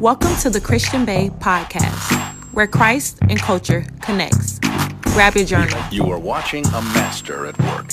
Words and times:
Welcome 0.00 0.34
to 0.38 0.50
the 0.50 0.60
Christian 0.60 1.04
Bae 1.04 1.28
podcast, 1.38 2.12
where 2.52 2.66
Christ 2.66 3.18
and 3.28 3.38
culture 3.38 3.86
connects. 4.02 4.58
Grab 5.02 5.36
your 5.36 5.44
journal. 5.44 5.80
You 5.92 6.10
are 6.10 6.18
watching 6.18 6.66
a 6.66 6.82
master 6.82 7.46
at 7.46 7.56
work. 7.62 7.92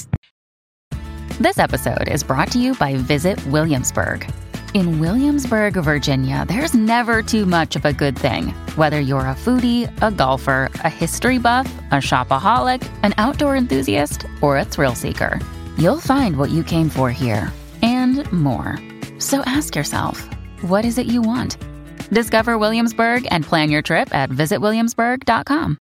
This 1.40 1.60
episode 1.60 2.10
is 2.10 2.24
brought 2.24 2.52
to 2.54 2.60
you 2.60 2.74
by 2.74 2.96
Visit 2.96 3.46
Williamsburg. 3.48 4.30
In 4.74 5.00
Williamsburg, 5.00 5.76
Virginia, 5.76 6.44
there's 6.48 6.74
never 6.74 7.22
too 7.22 7.46
much 7.46 7.76
of 7.76 7.86
a 7.86 7.94
good 7.94 8.18
thing. 8.18 8.48
Whether 8.76 9.00
you're 9.00 9.20
a 9.20 9.36
foodie, 9.36 9.88
a 10.02 10.12
golfer, 10.12 10.72
a 10.84 10.90
history 10.90 11.38
buff, 11.38 11.72
a 11.92 11.96
shopaholic, 11.96 12.84
an 13.04 13.14
outdoor 13.18 13.56
enthusiast, 13.56 14.26
or 14.42 14.58
a 14.58 14.66
thrill 14.66 14.96
seeker, 14.96 15.40
you'll 15.78 16.00
find 16.00 16.38
what 16.38 16.50
you 16.50 16.64
came 16.64 16.90
for 16.90 17.12
here 17.12 17.54
and 17.84 18.30
more. 18.32 18.80
So 19.20 19.42
ask 19.42 19.76
yourself, 19.76 20.28
what 20.62 20.84
is 20.84 20.98
it 20.98 21.06
you 21.06 21.22
want? 21.22 21.58
Discover 22.12 22.58
Williamsburg 22.58 23.26
and 23.32 23.46
plan 23.46 23.72
your 23.72 23.82
trip 23.82 24.14
at 24.14 24.30
visitwilliamsburg.com. 24.30 25.78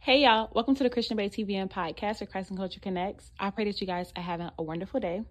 Hey, 0.00 0.22
y'all. 0.22 0.50
Welcome 0.52 0.74
to 0.74 0.82
the 0.82 0.90
Christian 0.90 1.16
Bae 1.16 1.28
TVN 1.28 1.70
podcast 1.70 2.20
where 2.20 2.26
Christ 2.26 2.50
and 2.50 2.58
Culture 2.58 2.80
Connects. 2.80 3.30
I 3.38 3.50
pray 3.50 3.66
that 3.66 3.80
you 3.80 3.86
guys 3.86 4.12
are 4.16 4.22
having 4.22 4.50
a 4.58 4.62
wonderful 4.64 4.98
day. 4.98 5.22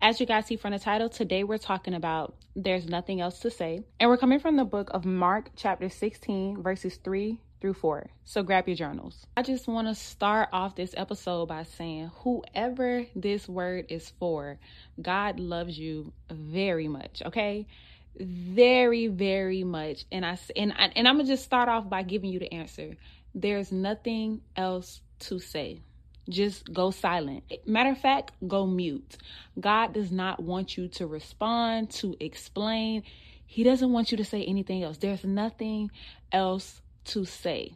As 0.00 0.20
you 0.20 0.26
guys 0.26 0.46
see 0.46 0.56
from 0.56 0.72
the 0.72 0.78
title, 0.78 1.10
today 1.10 1.44
we're 1.44 1.58
talking 1.58 1.92
about 1.92 2.34
There's 2.56 2.88
Nothing 2.88 3.20
Else 3.20 3.40
to 3.40 3.50
Say. 3.50 3.84
And 4.00 4.08
we're 4.08 4.16
coming 4.16 4.38
from 4.38 4.56
the 4.56 4.64
book 4.64 4.88
of 4.94 5.04
Mark, 5.04 5.50
chapter 5.54 5.90
16, 5.90 6.62
verses 6.62 6.96
3 7.04 7.38
through 7.60 7.74
4. 7.74 8.08
So 8.24 8.42
grab 8.42 8.68
your 8.68 8.76
journals. 8.76 9.26
I 9.36 9.42
just 9.42 9.66
want 9.66 9.88
to 9.88 9.94
start 9.94 10.48
off 10.52 10.76
this 10.76 10.94
episode 10.96 11.46
by 11.46 11.64
saying, 11.64 12.10
whoever 12.20 13.04
this 13.16 13.48
word 13.48 13.86
is 13.88 14.12
for, 14.18 14.58
God 15.00 15.40
loves 15.40 15.78
you 15.78 16.12
very 16.30 16.88
much, 16.88 17.22
okay? 17.26 17.66
Very 18.18 19.08
very 19.08 19.64
much. 19.64 20.04
And 20.12 20.24
i 20.24 20.38
and, 20.56 20.72
I, 20.72 20.92
and 20.96 21.08
i'm 21.08 21.16
gonna 21.16 21.28
just 21.28 21.44
start 21.44 21.68
off 21.68 21.88
by 21.88 22.02
giving 22.02 22.30
you 22.30 22.38
the 22.38 22.52
answer. 22.52 22.96
There's 23.34 23.72
nothing 23.72 24.42
else 24.56 25.00
to 25.20 25.38
say. 25.38 25.80
Just 26.28 26.72
go 26.72 26.90
silent. 26.90 27.44
Matter 27.66 27.90
of 27.90 27.98
fact 27.98 28.32
go 28.46 28.66
mute. 28.66 29.16
God 29.58 29.92
does 29.92 30.12
not 30.12 30.42
want 30.42 30.76
you 30.76 30.88
to 30.88 31.06
respond 31.06 31.90
to 31.90 32.16
explain. 32.20 33.02
He 33.46 33.62
doesn't 33.62 33.92
want 33.92 34.10
you 34.10 34.16
to 34.16 34.24
say 34.24 34.44
anything 34.44 34.82
else. 34.82 34.98
There's 34.98 35.24
nothing 35.24 35.90
else 36.32 36.80
to 37.06 37.24
say. 37.24 37.74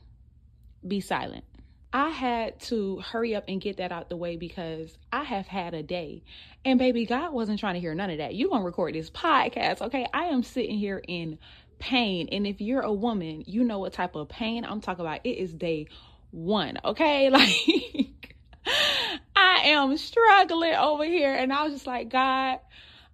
Be 0.86 1.00
silent 1.00 1.44
I 1.92 2.10
had 2.10 2.60
to 2.60 2.98
hurry 2.98 3.34
up 3.34 3.44
and 3.48 3.60
get 3.60 3.78
that 3.78 3.92
out 3.92 4.08
the 4.08 4.16
way 4.16 4.36
because 4.36 4.98
I 5.10 5.24
have 5.24 5.46
had 5.46 5.72
a 5.72 5.82
day. 5.82 6.22
And 6.64 6.78
baby, 6.78 7.06
God 7.06 7.32
wasn't 7.32 7.60
trying 7.60 7.74
to 7.74 7.80
hear 7.80 7.94
none 7.94 8.10
of 8.10 8.18
that. 8.18 8.34
You're 8.34 8.50
going 8.50 8.60
to 8.60 8.66
record 8.66 8.94
this 8.94 9.10
podcast, 9.10 9.80
okay? 9.80 10.06
I 10.12 10.24
am 10.24 10.42
sitting 10.42 10.78
here 10.78 11.02
in 11.08 11.38
pain. 11.78 12.28
And 12.30 12.46
if 12.46 12.60
you're 12.60 12.82
a 12.82 12.92
woman, 12.92 13.44
you 13.46 13.64
know 13.64 13.78
what 13.78 13.94
type 13.94 14.16
of 14.16 14.28
pain 14.28 14.64
I'm 14.64 14.80
talking 14.80 15.04
about. 15.04 15.20
It 15.24 15.38
is 15.38 15.54
day 15.54 15.88
one, 16.30 16.78
okay? 16.84 17.30
Like, 18.66 19.04
I 19.34 19.68
am 19.68 19.96
struggling 19.96 20.74
over 20.74 21.04
here. 21.04 21.32
And 21.32 21.52
I 21.52 21.62
was 21.62 21.72
just 21.72 21.86
like, 21.86 22.10
God, 22.10 22.58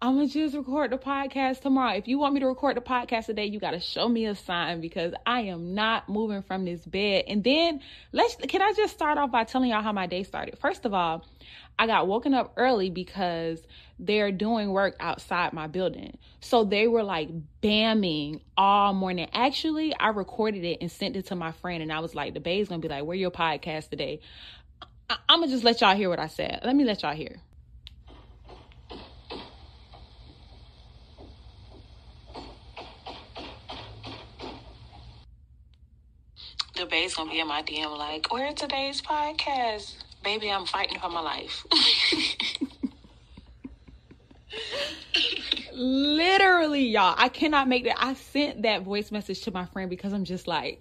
I'm 0.05 0.17
gonna 0.17 0.29
just 0.29 0.55
record 0.55 0.91
the 0.93 0.99
podcast 0.99 1.63
tomorrow. 1.63 1.97
If 1.97 2.09
you 2.09 2.19
want 2.19 2.35
me 2.35 2.41
to 2.41 2.47
record 2.47 2.77
the 2.77 2.83
podcast 2.83 3.25
today, 3.25 3.47
you 3.47 3.59
gotta 3.59 3.81
show 3.81 4.07
me 4.07 4.27
a 4.27 4.35
sign 4.35 4.83
because 4.83 5.15
I 5.25 5.45
am 5.45 5.75
not 5.75 6.11
moving 6.11 6.43
from 6.43 6.67
this 6.67 6.85
bed. 6.85 7.25
And 7.27 7.43
then 7.43 7.81
let's 8.13 8.37
can 8.37 8.61
I 8.61 8.75
just 8.77 8.93
start 8.93 9.17
off 9.17 9.31
by 9.31 9.45
telling 9.45 9.71
y'all 9.71 9.81
how 9.81 9.93
my 9.93 10.07
day 10.07 10.23
started? 10.23 10.59
First 10.59 10.85
of 10.85 10.93
all, 10.93 11.25
I 11.79 11.87
got 11.87 12.07
woken 12.07 12.35
up 12.35 12.53
early 12.59 12.91
because 12.91 13.67
they're 13.99 14.31
doing 14.31 14.73
work 14.73 14.95
outside 15.01 15.55
my 15.55 15.69
building. 15.69 16.19
So 16.41 16.65
they 16.65 16.87
were 16.87 17.03
like 17.03 17.31
bamming 17.63 18.43
all 18.59 18.93
morning. 18.93 19.31
Actually, 19.33 19.97
I 19.97 20.09
recorded 20.09 20.65
it 20.65 20.83
and 20.83 20.93
sent 20.93 21.17
it 21.17 21.29
to 21.29 21.35
my 21.35 21.53
friend, 21.53 21.83
and 21.83 21.91
I 21.91 22.01
was 22.01 22.15
like, 22.15 22.35
the 22.35 22.41
babe's 22.41 22.69
gonna 22.69 22.81
be 22.83 22.89
like, 22.89 23.07
Where 23.07 23.17
your 23.17 23.31
podcast 23.31 23.89
today? 23.89 24.21
I- 25.09 25.17
I'm 25.31 25.41
gonna 25.41 25.51
just 25.51 25.65
let 25.65 25.81
y'all 25.81 25.97
hear 25.97 26.11
what 26.11 26.21
I 26.21 26.27
said. 26.27 26.61
Let 26.63 26.77
me 26.77 26.85
let 26.85 27.01
y'all 27.01 27.15
hear. 27.15 27.41
Babe's 36.95 37.17
gonna 37.17 37.29
be 37.29 37.41
in 37.41 37.49
my 37.49 37.61
DM 37.61 37.99
like, 37.99 38.33
"Where 38.33 38.53
today's 38.53 39.03
podcast? 39.03 39.95
Baby, 40.23 40.49
I'm 40.49 40.65
fighting 40.65 41.01
for 41.01 41.09
my 41.09 41.19
life. 41.21 41.67
Literally, 45.73 46.87
y'all. 46.87 47.17
I 47.19 47.29
cannot 47.31 47.67
make 47.67 47.83
that. 47.85 47.97
I 47.99 48.15
sent 48.15 48.63
that 48.63 48.83
voice 48.83 49.11
message 49.11 49.41
to 49.43 49.51
my 49.51 49.65
friend 49.67 49.91
because 49.91 50.13
I'm 50.13 50.25
just 50.25 50.47
like, 50.47 50.79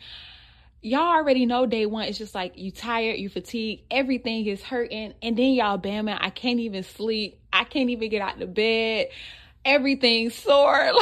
y'all 0.83 1.01
already 1.01 1.47
know 1.47 1.65
day 1.65 1.87
one. 1.87 2.03
It's 2.03 2.19
just 2.19 2.35
like 2.35 2.59
you 2.59 2.69
tired, 2.69 3.17
you 3.17 3.27
fatigued, 3.27 3.81
everything 3.89 4.45
is 4.45 4.61
hurting, 4.61 5.15
and 5.23 5.35
then 5.35 5.53
y'all 5.53 5.79
bamming. 5.79 6.19
I 6.21 6.29
can't 6.29 6.59
even 6.59 6.83
sleep. 6.83 7.39
I 7.51 7.63
can't 7.63 7.89
even 7.89 8.11
get 8.11 8.21
out 8.21 8.39
of 8.39 8.53
bed. 8.53 9.07
Everything's 9.65 10.35
sore. 10.35 10.91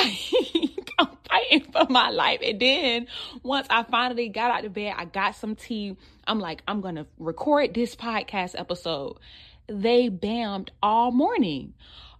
Like 0.53 0.80
I'm 0.99 1.09
fighting 1.29 1.71
for 1.71 1.85
my 1.89 2.09
life. 2.09 2.39
And 2.43 2.59
then 2.59 3.07
once 3.43 3.67
I 3.69 3.83
finally 3.83 4.29
got 4.29 4.51
out 4.51 4.65
of 4.65 4.73
bed, 4.73 4.93
I 4.97 5.05
got 5.05 5.35
some 5.35 5.55
tea. 5.55 5.95
I'm 6.27 6.39
like, 6.39 6.61
I'm 6.67 6.81
gonna 6.81 7.07
record 7.17 7.73
this 7.73 7.95
podcast 7.95 8.59
episode. 8.59 9.17
They 9.67 10.09
bammed 10.09 10.69
all 10.81 11.11
morning. 11.11 11.73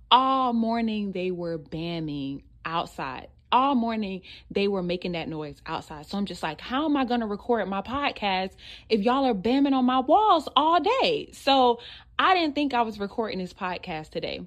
All 0.10 0.54
morning 0.54 1.12
they 1.12 1.32
were 1.32 1.58
bamming 1.58 2.44
outside 2.66 3.28
all 3.52 3.76
morning 3.76 4.22
they 4.50 4.68
were 4.68 4.84
making 4.84 5.14
that 5.14 5.28
noise 5.28 5.62
outside. 5.66 6.06
So 6.06 6.18
I'm 6.18 6.26
just 6.26 6.44
like, 6.44 6.62
how 6.62 6.86
am 6.86 6.98
I 6.98 7.06
going 7.06 7.20
to 7.22 7.26
record 7.26 7.68
my 7.68 7.82
podcast 7.82 8.52
if 8.90 9.02
y'all 9.02 9.26
are 9.26 9.34
bamming 9.34 9.74
on 9.74 9.86
my 9.86 10.00
walls 10.00 10.48
all 10.56 10.80
day? 10.80 11.30
So 11.34 11.80
I 12.18 12.34
didn't 12.36 12.56
think 12.56 12.74
I 12.74 12.84
was 12.84 13.00
recording 13.00 13.40
this 13.40 13.54
podcast 13.54 14.10
today. 14.10 14.46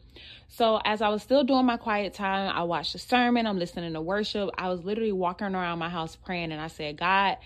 So 0.48 0.80
as 0.84 1.02
I 1.02 1.08
was 1.08 1.22
still 1.22 1.42
doing 1.42 1.66
my 1.66 1.76
quiet 1.76 2.14
time, 2.14 2.54
I 2.54 2.62
watched 2.62 2.92
the 2.92 3.00
sermon, 3.00 3.46
I'm 3.46 3.58
listening 3.58 3.92
to 3.94 4.00
worship. 4.00 4.50
I 4.56 4.68
was 4.68 4.84
literally 4.84 5.12
walking 5.12 5.54
around 5.54 5.80
my 5.80 5.88
house 5.88 6.14
praying 6.14 6.52
and 6.52 6.60
I 6.60 6.68
said, 6.68 6.96
God, 6.96 7.38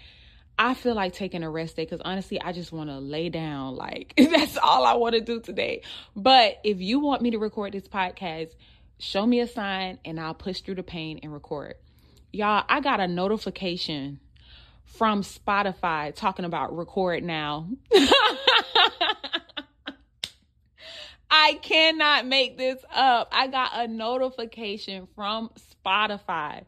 I 0.58 0.74
feel 0.74 0.94
like 0.94 1.12
taking 1.12 1.44
a 1.44 1.50
rest 1.50 1.76
day 1.76 1.84
because 1.84 2.02
honestly, 2.04 2.40
I 2.40 2.52
just 2.52 2.72
want 2.72 2.90
to 2.90 2.98
lay 2.98 3.28
down. 3.28 3.76
Like, 3.88 4.14
that's 4.16 4.58
all 4.58 4.84
I 4.84 4.94
want 4.94 5.14
to 5.14 5.20
do 5.20 5.40
today. 5.40 5.82
But 6.16 6.58
if 6.64 6.80
you 6.80 6.98
want 6.98 7.22
me 7.22 7.30
to 7.30 7.38
record 7.38 7.72
this 7.72 7.86
podcast, 7.86 8.50
show 8.98 9.26
me 9.26 9.40
a 9.40 9.46
sign 9.46 9.98
and 10.04 10.18
I'll 10.18 10.34
push 10.34 10.60
through 10.60 10.76
the 10.76 10.82
pain 10.82 11.20
and 11.22 11.32
record. 11.32 11.74
Y'all, 12.32 12.64
I 12.68 12.80
got 12.80 13.00
a 13.00 13.08
notification 13.08 14.20
from 14.84 15.22
Spotify 15.22 16.14
talking 16.14 16.44
about 16.44 16.76
record 16.76 17.22
now. 17.22 17.68
I 21.30 21.54
cannot 21.62 22.26
make 22.26 22.56
this 22.56 22.82
up. 22.94 23.28
I 23.32 23.48
got 23.48 23.70
a 23.74 23.86
notification 23.86 25.08
from 25.14 25.50
Spotify 25.84 26.64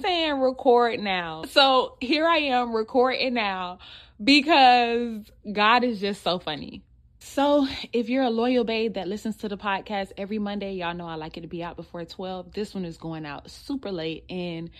saying 0.00 0.40
record 0.40 1.00
now. 1.00 1.44
So 1.50 1.96
here 2.00 2.26
I 2.26 2.38
am 2.38 2.74
recording 2.74 3.34
now 3.34 3.78
because 4.22 5.30
God 5.50 5.84
is 5.84 6.00
just 6.00 6.22
so 6.22 6.38
funny. 6.38 6.82
So, 7.30 7.68
if 7.92 8.08
you're 8.08 8.24
a 8.24 8.30
loyal 8.30 8.64
babe 8.64 8.94
that 8.94 9.06
listens 9.06 9.36
to 9.36 9.50
the 9.50 9.58
podcast 9.58 10.12
every 10.16 10.38
Monday, 10.38 10.72
y'all 10.72 10.94
know 10.94 11.06
I 11.06 11.16
like 11.16 11.36
it 11.36 11.42
to 11.42 11.46
be 11.46 11.62
out 11.62 11.76
before 11.76 12.02
12. 12.04 12.52
This 12.52 12.74
one 12.74 12.86
is 12.86 12.96
going 12.96 13.26
out 13.26 13.50
super 13.50 13.92
late, 13.92 14.24
and 14.30 14.70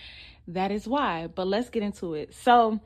that 0.47 0.71
is 0.71 0.87
why. 0.87 1.27
But 1.27 1.47
let's 1.47 1.69
get 1.69 1.83
into 1.83 2.15
it. 2.15 2.33
So, 2.33 2.79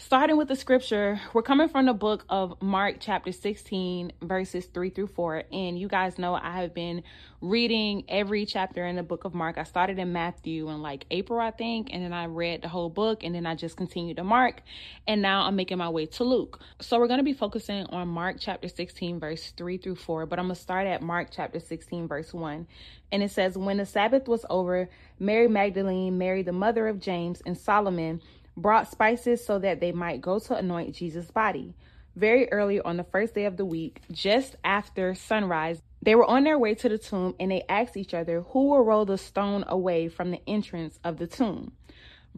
starting 0.00 0.36
with 0.36 0.46
the 0.46 0.54
scripture, 0.54 1.20
we're 1.32 1.42
coming 1.42 1.68
from 1.68 1.86
the 1.86 1.92
book 1.92 2.24
of 2.28 2.54
Mark, 2.62 2.98
chapter 3.00 3.32
16, 3.32 4.12
verses 4.22 4.66
3 4.66 4.90
through 4.90 5.08
4. 5.08 5.42
And 5.52 5.76
you 5.76 5.88
guys 5.88 6.18
know 6.18 6.36
I 6.36 6.62
have 6.62 6.72
been 6.72 7.02
reading 7.40 8.04
every 8.08 8.46
chapter 8.46 8.86
in 8.86 8.94
the 8.94 9.02
book 9.02 9.24
of 9.24 9.34
Mark. 9.34 9.58
I 9.58 9.64
started 9.64 9.98
in 9.98 10.12
Matthew 10.12 10.68
in 10.68 10.82
like 10.82 11.04
April, 11.10 11.40
I 11.40 11.50
think, 11.50 11.88
and 11.90 12.04
then 12.04 12.12
I 12.12 12.26
read 12.26 12.62
the 12.62 12.68
whole 12.68 12.88
book, 12.88 13.24
and 13.24 13.34
then 13.34 13.44
I 13.44 13.56
just 13.56 13.76
continued 13.76 14.18
to 14.18 14.24
Mark, 14.24 14.62
and 15.08 15.20
now 15.20 15.42
I'm 15.42 15.56
making 15.56 15.78
my 15.78 15.88
way 15.88 16.06
to 16.06 16.24
Luke. 16.24 16.60
So 16.80 17.00
we're 17.00 17.08
going 17.08 17.18
to 17.18 17.24
be 17.24 17.32
focusing 17.32 17.84
on 17.86 18.06
Mark 18.06 18.36
chapter 18.38 18.68
16, 18.68 19.18
verse 19.18 19.52
3 19.56 19.78
through 19.78 19.96
4, 19.96 20.26
but 20.26 20.38
I'm 20.38 20.46
going 20.46 20.54
to 20.54 20.62
start 20.62 20.86
at 20.86 21.02
Mark 21.02 21.28
chapter 21.32 21.58
16, 21.58 22.06
verse 22.06 22.32
1. 22.32 22.68
And 23.10 23.22
it 23.22 23.32
says, 23.32 23.58
When 23.58 23.78
the 23.78 23.86
Sabbath 23.86 24.28
was 24.28 24.44
over, 24.48 24.88
Mary 25.18 25.48
Magdalene, 25.48 26.18
Mary 26.18 26.42
the 26.42 26.52
mother 26.52 26.86
of 26.86 27.00
James, 27.00 27.42
and 27.44 27.58
Salome 27.58 28.20
brought 28.62 28.90
spices 28.90 29.44
so 29.44 29.58
that 29.58 29.80
they 29.80 29.92
might 29.92 30.20
go 30.20 30.38
to 30.38 30.56
anoint 30.56 30.94
Jesus' 30.94 31.30
body. 31.30 31.74
Very 32.16 32.50
early 32.52 32.80
on 32.80 32.96
the 32.96 33.04
first 33.04 33.34
day 33.34 33.44
of 33.44 33.56
the 33.56 33.64
week, 33.64 34.02
just 34.10 34.56
after 34.64 35.14
sunrise, 35.14 35.82
they 36.02 36.14
were 36.14 36.24
on 36.24 36.44
their 36.44 36.58
way 36.58 36.74
to 36.74 36.88
the 36.88 36.98
tomb 36.98 37.34
and 37.38 37.50
they 37.50 37.64
asked 37.68 37.96
each 37.96 38.14
other 38.14 38.42
who 38.50 38.68
will 38.68 38.84
roll 38.84 39.04
the 39.04 39.18
stone 39.18 39.64
away 39.68 40.08
from 40.08 40.30
the 40.30 40.40
entrance 40.46 40.98
of 41.04 41.18
the 41.18 41.26
tomb. 41.26 41.72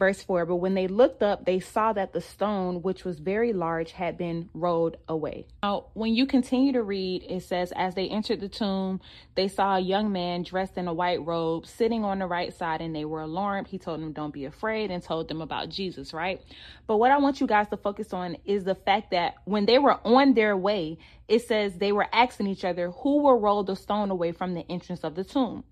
Verse 0.01 0.23
4 0.23 0.47
But 0.47 0.57
when 0.57 0.73
they 0.73 0.89
looked 0.89 1.23
up, 1.23 1.45
they 1.45 1.61
saw 1.61 1.93
that 1.93 2.15
the 2.15 2.23
stone, 2.23 2.81
which 2.81 3.05
was 3.05 3.19
very 3.19 3.53
large, 3.53 3.93
had 3.93 4.17
been 4.17 4.49
rolled 4.55 4.97
away. 5.07 5.47
Now, 5.63 5.89
when 5.93 6.15
you 6.15 6.25
continue 6.25 6.73
to 6.73 6.83
read, 6.83 7.23
it 7.29 7.43
says, 7.43 7.71
As 7.77 7.95
they 7.95 8.09
entered 8.09 8.41
the 8.41 8.49
tomb, 8.49 9.03
they 9.35 9.47
saw 9.47 9.77
a 9.77 9.81
young 9.81 10.11
man 10.11 10.43
dressed 10.43 10.79
in 10.79 10.89
a 10.89 10.95
white 10.95 11.23
robe 11.27 11.67
sitting 11.67 12.03
on 12.03 12.19
the 12.19 12.27
right 12.27 12.51
side, 12.51 12.81
and 12.81 12.97
they 12.97 13.05
were 13.05 13.21
alarmed. 13.21 13.69
He 13.69 13.77
told 13.77 14.01
them, 14.01 14.15
Don't 14.15 14.33
be 14.33 14.47
afraid, 14.47 14.91
and 14.91 15.03
told 15.03 15.29
them 15.29 15.43
about 15.43 15.69
Jesus, 15.69 16.15
right? 16.15 16.41
But 16.87 16.97
what 16.97 17.11
I 17.11 17.19
want 17.19 17.43
you 17.43 17.47
guys 17.47 17.69
to 17.69 17.77
focus 17.77 18.15
on 18.15 18.39
is 18.47 18.65
the 18.65 18.75
fact 18.75 19.11
that 19.11 19.35
when 19.45 19.67
they 19.67 19.79
were 19.79 20.01
on 20.07 20.33
their 20.33 20.57
way, 20.57 20.97
it 21.29 21.47
says 21.47 21.75
they 21.75 21.93
were 21.93 22.09
asking 22.11 22.47
each 22.47 22.65
other 22.65 22.91
who 22.91 23.23
will 23.23 23.39
roll 23.39 23.65
the 23.65 23.77
stone 23.77 24.11
away 24.11 24.33
from 24.33 24.55
the 24.55 24.65
entrance 24.71 25.05
of 25.05 25.15
the 25.15 25.25
tomb. 25.25 25.63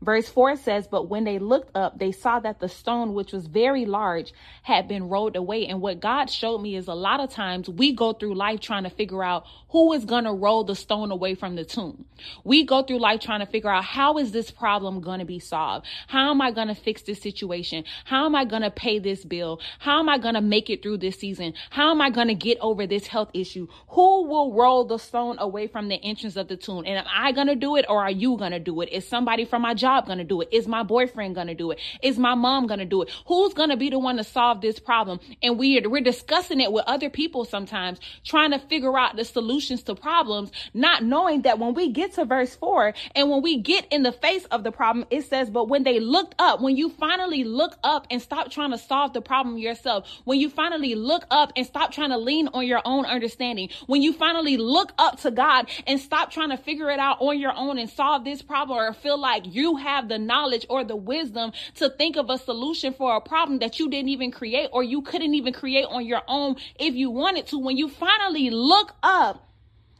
Verse 0.00 0.28
4 0.28 0.56
says, 0.56 0.86
But 0.86 1.08
when 1.08 1.24
they 1.24 1.38
looked 1.38 1.76
up, 1.76 1.98
they 1.98 2.12
saw 2.12 2.40
that 2.40 2.60
the 2.60 2.68
stone, 2.68 3.14
which 3.14 3.32
was 3.32 3.46
very 3.46 3.86
large, 3.86 4.32
had 4.62 4.88
been 4.88 5.08
rolled 5.08 5.36
away. 5.36 5.66
And 5.66 5.80
what 5.80 6.00
God 6.00 6.30
showed 6.30 6.58
me 6.58 6.76
is 6.76 6.88
a 6.88 6.94
lot 6.94 7.20
of 7.20 7.30
times 7.30 7.68
we 7.68 7.92
go 7.92 8.12
through 8.12 8.34
life 8.34 8.60
trying 8.60 8.84
to 8.84 8.90
figure 8.90 9.24
out 9.24 9.44
who 9.70 9.92
is 9.92 10.04
going 10.04 10.24
to 10.24 10.32
roll 10.32 10.64
the 10.64 10.74
stone 10.74 11.10
away 11.10 11.34
from 11.34 11.56
the 11.56 11.64
tomb. 11.64 12.04
We 12.44 12.64
go 12.64 12.82
through 12.82 13.00
life 13.00 13.20
trying 13.20 13.40
to 13.40 13.46
figure 13.46 13.70
out 13.70 13.84
how 13.84 14.18
is 14.18 14.32
this 14.32 14.50
problem 14.50 15.00
going 15.00 15.20
to 15.20 15.24
be 15.24 15.38
solved? 15.38 15.86
How 16.06 16.30
am 16.30 16.40
I 16.40 16.50
going 16.50 16.68
to 16.68 16.74
fix 16.74 17.02
this 17.02 17.20
situation? 17.20 17.84
How 18.04 18.26
am 18.26 18.34
I 18.34 18.44
going 18.44 18.62
to 18.62 18.70
pay 18.70 18.98
this 18.98 19.24
bill? 19.24 19.60
How 19.78 20.00
am 20.00 20.08
I 20.08 20.18
going 20.18 20.34
to 20.34 20.40
make 20.40 20.70
it 20.70 20.82
through 20.82 20.98
this 20.98 21.18
season? 21.18 21.54
How 21.70 21.90
am 21.90 22.00
I 22.00 22.10
going 22.10 22.28
to 22.28 22.34
get 22.34 22.58
over 22.60 22.86
this 22.86 23.06
health 23.06 23.30
issue? 23.34 23.68
Who 23.88 24.26
will 24.26 24.52
roll 24.54 24.84
the 24.84 24.98
stone 24.98 25.36
away 25.38 25.66
from 25.66 25.88
the 25.88 25.96
entrance 26.02 26.36
of 26.36 26.48
the 26.48 26.56
tomb? 26.56 26.84
And 26.86 26.98
am 26.98 27.06
I 27.12 27.32
going 27.32 27.48
to 27.48 27.54
do 27.54 27.76
it 27.76 27.84
or 27.88 28.02
are 28.02 28.10
you 28.10 28.36
going 28.36 28.52
to 28.52 28.58
do 28.58 28.80
it? 28.80 28.88
Is 28.90 29.06
somebody 29.06 29.44
from 29.44 29.62
my 29.62 29.74
job 29.74 30.06
going 30.06 30.18
to 30.18 30.24
do 30.24 30.40
it? 30.40 30.48
Is 30.50 30.66
my 30.66 30.82
boyfriend 30.82 31.34
going 31.34 31.48
to 31.48 31.54
do 31.54 31.70
it? 31.70 31.78
Is 32.02 32.18
my 32.18 32.34
mom 32.34 32.66
going 32.66 32.80
to 32.80 32.86
do 32.86 33.02
it? 33.02 33.10
Who's 33.26 33.54
going 33.54 33.70
to 33.70 33.76
be 33.76 33.90
the 33.90 33.98
one 33.98 34.16
to 34.16 34.24
solve 34.24 34.60
this 34.60 34.78
problem? 34.78 35.20
And 35.42 35.58
we 35.58 35.78
are, 35.78 35.88
we're 35.88 36.02
discussing 36.02 36.60
it 36.60 36.72
with 36.72 36.84
other 36.86 37.10
people 37.10 37.44
sometimes, 37.44 38.00
trying 38.24 38.52
to 38.52 38.58
figure 38.58 38.98
out 38.98 39.16
the 39.16 39.24
solutions 39.58 39.82
to 39.82 39.94
problems, 39.94 40.52
not 40.72 41.02
knowing 41.02 41.42
that 41.42 41.58
when 41.58 41.74
we 41.74 41.90
get 41.90 42.12
to 42.12 42.24
verse 42.24 42.54
four 42.54 42.94
and 43.16 43.28
when 43.28 43.42
we 43.42 43.58
get 43.60 43.86
in 43.90 44.04
the 44.04 44.12
face 44.12 44.44
of 44.46 44.62
the 44.62 44.70
problem, 44.70 45.04
it 45.10 45.22
says, 45.22 45.50
but 45.50 45.68
when 45.68 45.82
they 45.82 45.98
looked 45.98 46.34
up, 46.38 46.60
when 46.60 46.76
you 46.76 46.88
finally 46.88 47.42
look 47.42 47.76
up 47.82 48.06
and 48.08 48.22
stop 48.22 48.50
trying 48.50 48.70
to 48.70 48.78
solve 48.78 49.12
the 49.12 49.20
problem 49.20 49.58
yourself, 49.58 50.08
when 50.24 50.38
you 50.38 50.48
finally 50.48 50.94
look 50.94 51.24
up 51.30 51.52
and 51.56 51.66
stop 51.66 51.90
trying 51.90 52.10
to 52.10 52.18
lean 52.18 52.48
on 52.48 52.66
your 52.66 52.80
own 52.84 53.04
understanding, 53.04 53.68
when 53.86 54.00
you 54.00 54.12
finally 54.12 54.56
look 54.56 54.92
up 54.96 55.18
to 55.20 55.30
God 55.32 55.68
and 55.88 55.98
stop 55.98 56.30
trying 56.30 56.50
to 56.50 56.56
figure 56.56 56.90
it 56.90 57.00
out 57.00 57.20
on 57.20 57.38
your 57.40 57.52
own 57.52 57.78
and 57.78 57.90
solve 57.90 58.24
this 58.24 58.42
problem 58.42 58.78
or 58.78 58.92
feel 58.92 59.18
like 59.18 59.42
you 59.44 59.76
have 59.76 60.08
the 60.08 60.18
knowledge 60.18 60.66
or 60.70 60.84
the 60.84 60.96
wisdom 60.96 61.50
to 61.74 61.90
think 61.90 62.16
of 62.16 62.30
a 62.30 62.38
solution 62.38 62.94
for 62.94 63.16
a 63.16 63.20
problem 63.20 63.58
that 63.58 63.80
you 63.80 63.90
didn't 63.90 64.10
even 64.10 64.30
create 64.30 64.68
or 64.72 64.84
you 64.84 65.02
couldn't 65.02 65.34
even 65.34 65.52
create 65.52 65.86
on 65.86 66.06
your 66.06 66.22
own 66.28 66.54
if 66.78 66.94
you 66.94 67.10
wanted 67.10 67.46
to. 67.48 67.58
When 67.58 67.76
you 67.76 67.88
finally 67.88 68.50
look 68.50 68.94
up 69.02 69.47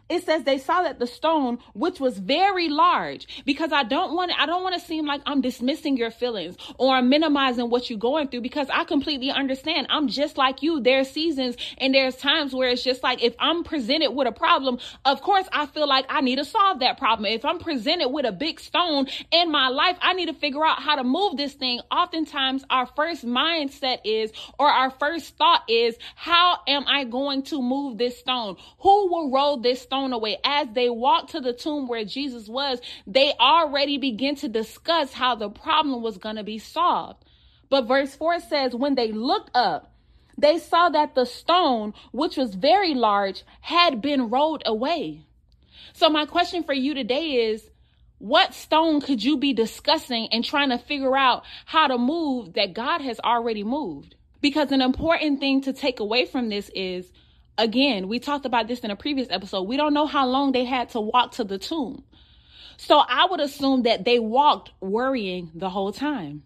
it 0.09 0.25
says 0.25 0.45
they 0.45 0.59
saw 0.59 0.83
that 0.83 0.99
the 0.99 1.07
stone 1.07 1.59
which 1.75 2.01
was 2.01 2.19
very 2.19 2.69
large 2.69 3.45
because 3.45 3.73
i 3.73 3.83
don't 3.83 4.15
want 4.15 4.33
i 4.39 4.47
don't 4.47 4.63
want 4.63 4.75
to 4.75 4.81
seem 4.81 5.07
like 5.07 5.21
i'm 5.27 5.41
dismissing 5.41 5.97
your 5.97 6.11
feelings 6.11 6.57
or 6.79 6.95
I'm 6.95 7.09
minimizing 7.09 7.71
what 7.71 7.91
you're 7.91 7.99
going 7.99 8.29
through 8.29 8.41
because 8.43 8.69
i 8.73 8.85
completely 8.85 9.31
understand. 9.31 9.87
I'm 9.91 10.09
just 10.09 10.37
like 10.37 10.63
you. 10.63 10.81
There's 10.81 11.11
seasons 11.11 11.57
and 11.79 11.95
there's 11.95 12.17
times 12.17 12.55
where 12.55 12.69
it's 12.69 12.83
just 12.83 13.03
like 13.03 13.23
if 13.23 13.35
i'm 13.39 13.65
presented 13.65 14.11
with 14.11 14.27
a 14.27 14.33
problem 14.33 14.79
of 15.05 15.21
course 15.23 15.47
i 15.53 15.67
feel 15.67 15.89
like 15.89 16.07
i 16.09 16.21
need 16.21 16.37
to 16.37 16.45
solve 16.45 16.81
that 16.81 16.99
problem. 16.99 17.27
If 17.27 17.45
i'm 17.45 17.59
presented 17.59 18.09
with 18.09 18.25
a 18.25 18.33
big 18.33 18.61
stone 18.61 19.07
in 19.31 19.51
my 19.51 19.69
life 19.69 19.97
i 20.01 20.13
need 20.13 20.27
to 20.27 20.35
figure 20.35 20.65
out 20.65 20.83
how 20.83 20.97
to 20.97 21.05
move 21.05 21.37
this 21.37 21.55
thing. 21.55 21.81
Oftentimes 21.91 22.65
our 22.71 22.87
first 22.87 23.27
mindset 23.27 23.99
is 24.05 24.33
or 24.59 24.69
our 24.69 24.91
first 24.91 25.37
thought 25.37 25.63
is 25.69 25.97
how 26.15 26.59
am 26.67 26.85
i 26.87 27.05
going 27.05 27.43
to 27.45 27.61
move 27.61 27.99
this 27.99 28.19
stone? 28.19 28.57
Who 28.81 29.09
will 29.13 29.31
roll 29.31 29.59
this 29.59 29.83
stone 29.83 29.98
thrown 29.99 30.13
away. 30.13 30.39
As 30.45 30.69
they 30.73 30.89
walked 30.89 31.31
to 31.31 31.41
the 31.41 31.53
tomb 31.53 31.89
where 31.89 32.05
Jesus 32.05 32.49
was, 32.49 32.81
they 33.07 33.33
already 33.41 33.99
begin 33.99 34.37
to 34.37 34.49
discuss 34.49 35.13
how 35.13 35.35
the 35.35 35.51
problem 35.51 36.03
was 36.03 36.19
going 36.19 36.37
to 36.37 36.45
be 36.45 36.59
solved. 36.59 37.25
But 37.69 37.87
verse 37.87 38.15
4 38.15 38.41
says, 38.41 38.75
when 38.75 38.95
they 38.95 39.13
looked 39.13 39.51
up, 39.55 39.93
they 40.37 40.59
saw 40.59 40.89
that 40.91 41.15
the 41.15 41.27
stone, 41.27 41.95
which 42.13 42.37
was 42.37 42.55
very 42.55 42.95
large, 42.95 43.43
had 43.61 44.01
been 44.01 44.31
rolled 44.31 44.63
away. 44.65 45.25
So, 45.93 46.09
my 46.09 46.27
question 46.27 46.63
for 46.63 46.73
you 46.73 46.95
today 46.95 47.51
is 47.51 47.69
what 48.19 48.55
stone 48.55 49.01
could 49.01 49.23
you 49.23 49.37
be 49.37 49.53
discussing 49.53 50.29
and 50.31 50.45
trying 50.45 50.71
to 50.71 50.79
figure 50.79 51.17
out 51.17 51.43
how 51.67 51.89
to 51.89 51.99
move 51.99 52.55
that 52.55 52.73
God 52.73 53.01
has 53.01 53.19
already 53.19 53.65
moved? 53.65 54.15
Because 54.41 54.71
an 54.71 54.81
important 54.81 55.41
thing 55.41 55.63
to 55.63 55.73
take 55.73 55.99
away 55.99 56.25
from 56.25 56.49
this 56.49 56.71
is 56.73 57.11
Again, 57.59 58.07
we 58.07 58.21
talked 58.21 58.47
about 58.47 58.69
this 58.69 58.81
in 58.81 58.93
a 58.93 58.97
previous 58.97 59.27
episode. 59.31 59.63
We 59.63 59.77
don't 59.77 59.93
know 59.93 60.07
how 60.07 60.27
long 60.27 60.53
they 60.53 60.65
had 60.65 60.91
to 60.91 61.01
walk 61.01 61.33
to 61.33 61.45
the 61.45 61.59
tomb. 61.59 62.05
So 62.77 62.99
I 62.99 63.27
would 63.29 63.41
assume 63.41 63.83
that 63.83 64.05
they 64.05 64.21
walked 64.21 64.71
worrying 64.81 65.51
the 65.55 65.69
whole 65.69 65.93
time. 65.93 66.45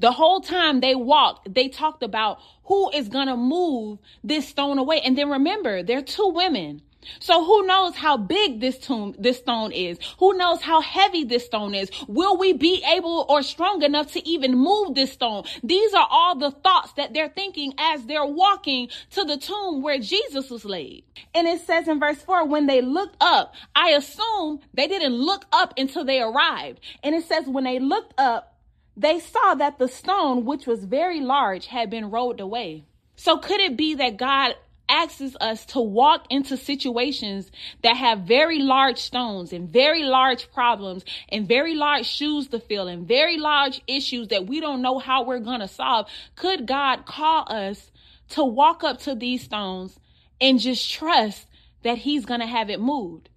The 0.00 0.10
whole 0.10 0.40
time 0.40 0.80
they 0.80 0.96
walked, 0.96 1.54
they 1.54 1.68
talked 1.68 2.02
about 2.02 2.40
who 2.64 2.90
is 2.90 3.08
going 3.08 3.28
to 3.28 3.36
move 3.36 3.98
this 4.24 4.48
stone 4.48 4.78
away. 4.78 5.00
And 5.00 5.16
then 5.16 5.30
remember, 5.30 5.84
they're 5.84 6.02
two 6.02 6.28
women. 6.28 6.82
So 7.20 7.44
who 7.44 7.66
knows 7.66 7.94
how 7.94 8.16
big 8.16 8.60
this 8.60 8.78
tomb, 8.78 9.14
this 9.18 9.38
stone 9.38 9.72
is? 9.72 9.98
Who 10.18 10.36
knows 10.36 10.62
how 10.62 10.80
heavy 10.80 11.24
this 11.24 11.46
stone 11.46 11.74
is? 11.74 11.90
Will 12.06 12.36
we 12.36 12.52
be 12.52 12.84
able 12.84 13.24
or 13.28 13.42
strong 13.42 13.82
enough 13.82 14.12
to 14.12 14.28
even 14.28 14.56
move 14.56 14.94
this 14.94 15.12
stone? 15.12 15.44
These 15.62 15.94
are 15.94 16.06
all 16.10 16.36
the 16.36 16.50
thoughts 16.50 16.92
that 16.92 17.14
they're 17.14 17.28
thinking 17.28 17.72
as 17.78 18.04
they're 18.04 18.26
walking 18.26 18.88
to 19.12 19.24
the 19.24 19.36
tomb 19.36 19.82
where 19.82 19.98
Jesus 19.98 20.50
was 20.50 20.64
laid. 20.64 21.04
And 21.34 21.46
it 21.46 21.60
says 21.62 21.88
in 21.88 22.00
verse 22.00 22.22
four, 22.22 22.44
when 22.46 22.66
they 22.66 22.82
looked 22.82 23.16
up, 23.20 23.54
I 23.74 23.90
assume 23.90 24.60
they 24.74 24.86
didn't 24.86 25.14
look 25.14 25.44
up 25.52 25.74
until 25.76 26.04
they 26.04 26.20
arrived. 26.20 26.80
And 27.02 27.14
it 27.14 27.24
says 27.24 27.46
when 27.46 27.64
they 27.64 27.78
looked 27.78 28.14
up, 28.18 28.58
they 28.96 29.20
saw 29.20 29.54
that 29.54 29.78
the 29.78 29.88
stone, 29.88 30.44
which 30.44 30.66
was 30.66 30.84
very 30.84 31.20
large, 31.20 31.66
had 31.66 31.88
been 31.88 32.10
rolled 32.10 32.40
away. 32.40 32.84
So 33.14 33.38
could 33.38 33.60
it 33.60 33.76
be 33.76 33.94
that 33.94 34.16
God 34.16 34.54
asks 34.88 35.36
us 35.40 35.66
to 35.66 35.80
walk 35.80 36.26
into 36.30 36.56
situations 36.56 37.50
that 37.82 37.96
have 37.96 38.20
very 38.20 38.58
large 38.58 38.98
stones 38.98 39.52
and 39.52 39.68
very 39.68 40.02
large 40.02 40.50
problems 40.52 41.04
and 41.28 41.46
very 41.46 41.74
large 41.74 42.06
shoes 42.06 42.48
to 42.48 42.58
fill 42.58 42.88
and 42.88 43.06
very 43.06 43.38
large 43.38 43.80
issues 43.86 44.28
that 44.28 44.46
we 44.46 44.60
don't 44.60 44.82
know 44.82 44.98
how 44.98 45.24
we're 45.24 45.38
going 45.38 45.60
to 45.60 45.68
solve. 45.68 46.08
Could 46.36 46.66
God 46.66 47.06
call 47.06 47.50
us 47.52 47.90
to 48.30 48.44
walk 48.44 48.84
up 48.84 49.00
to 49.00 49.14
these 49.14 49.42
stones 49.42 49.98
and 50.40 50.58
just 50.58 50.90
trust 50.90 51.46
that 51.82 51.98
He's 51.98 52.26
going 52.26 52.40
to 52.40 52.46
have 52.46 52.70
it 52.70 52.80
moved? 52.80 53.28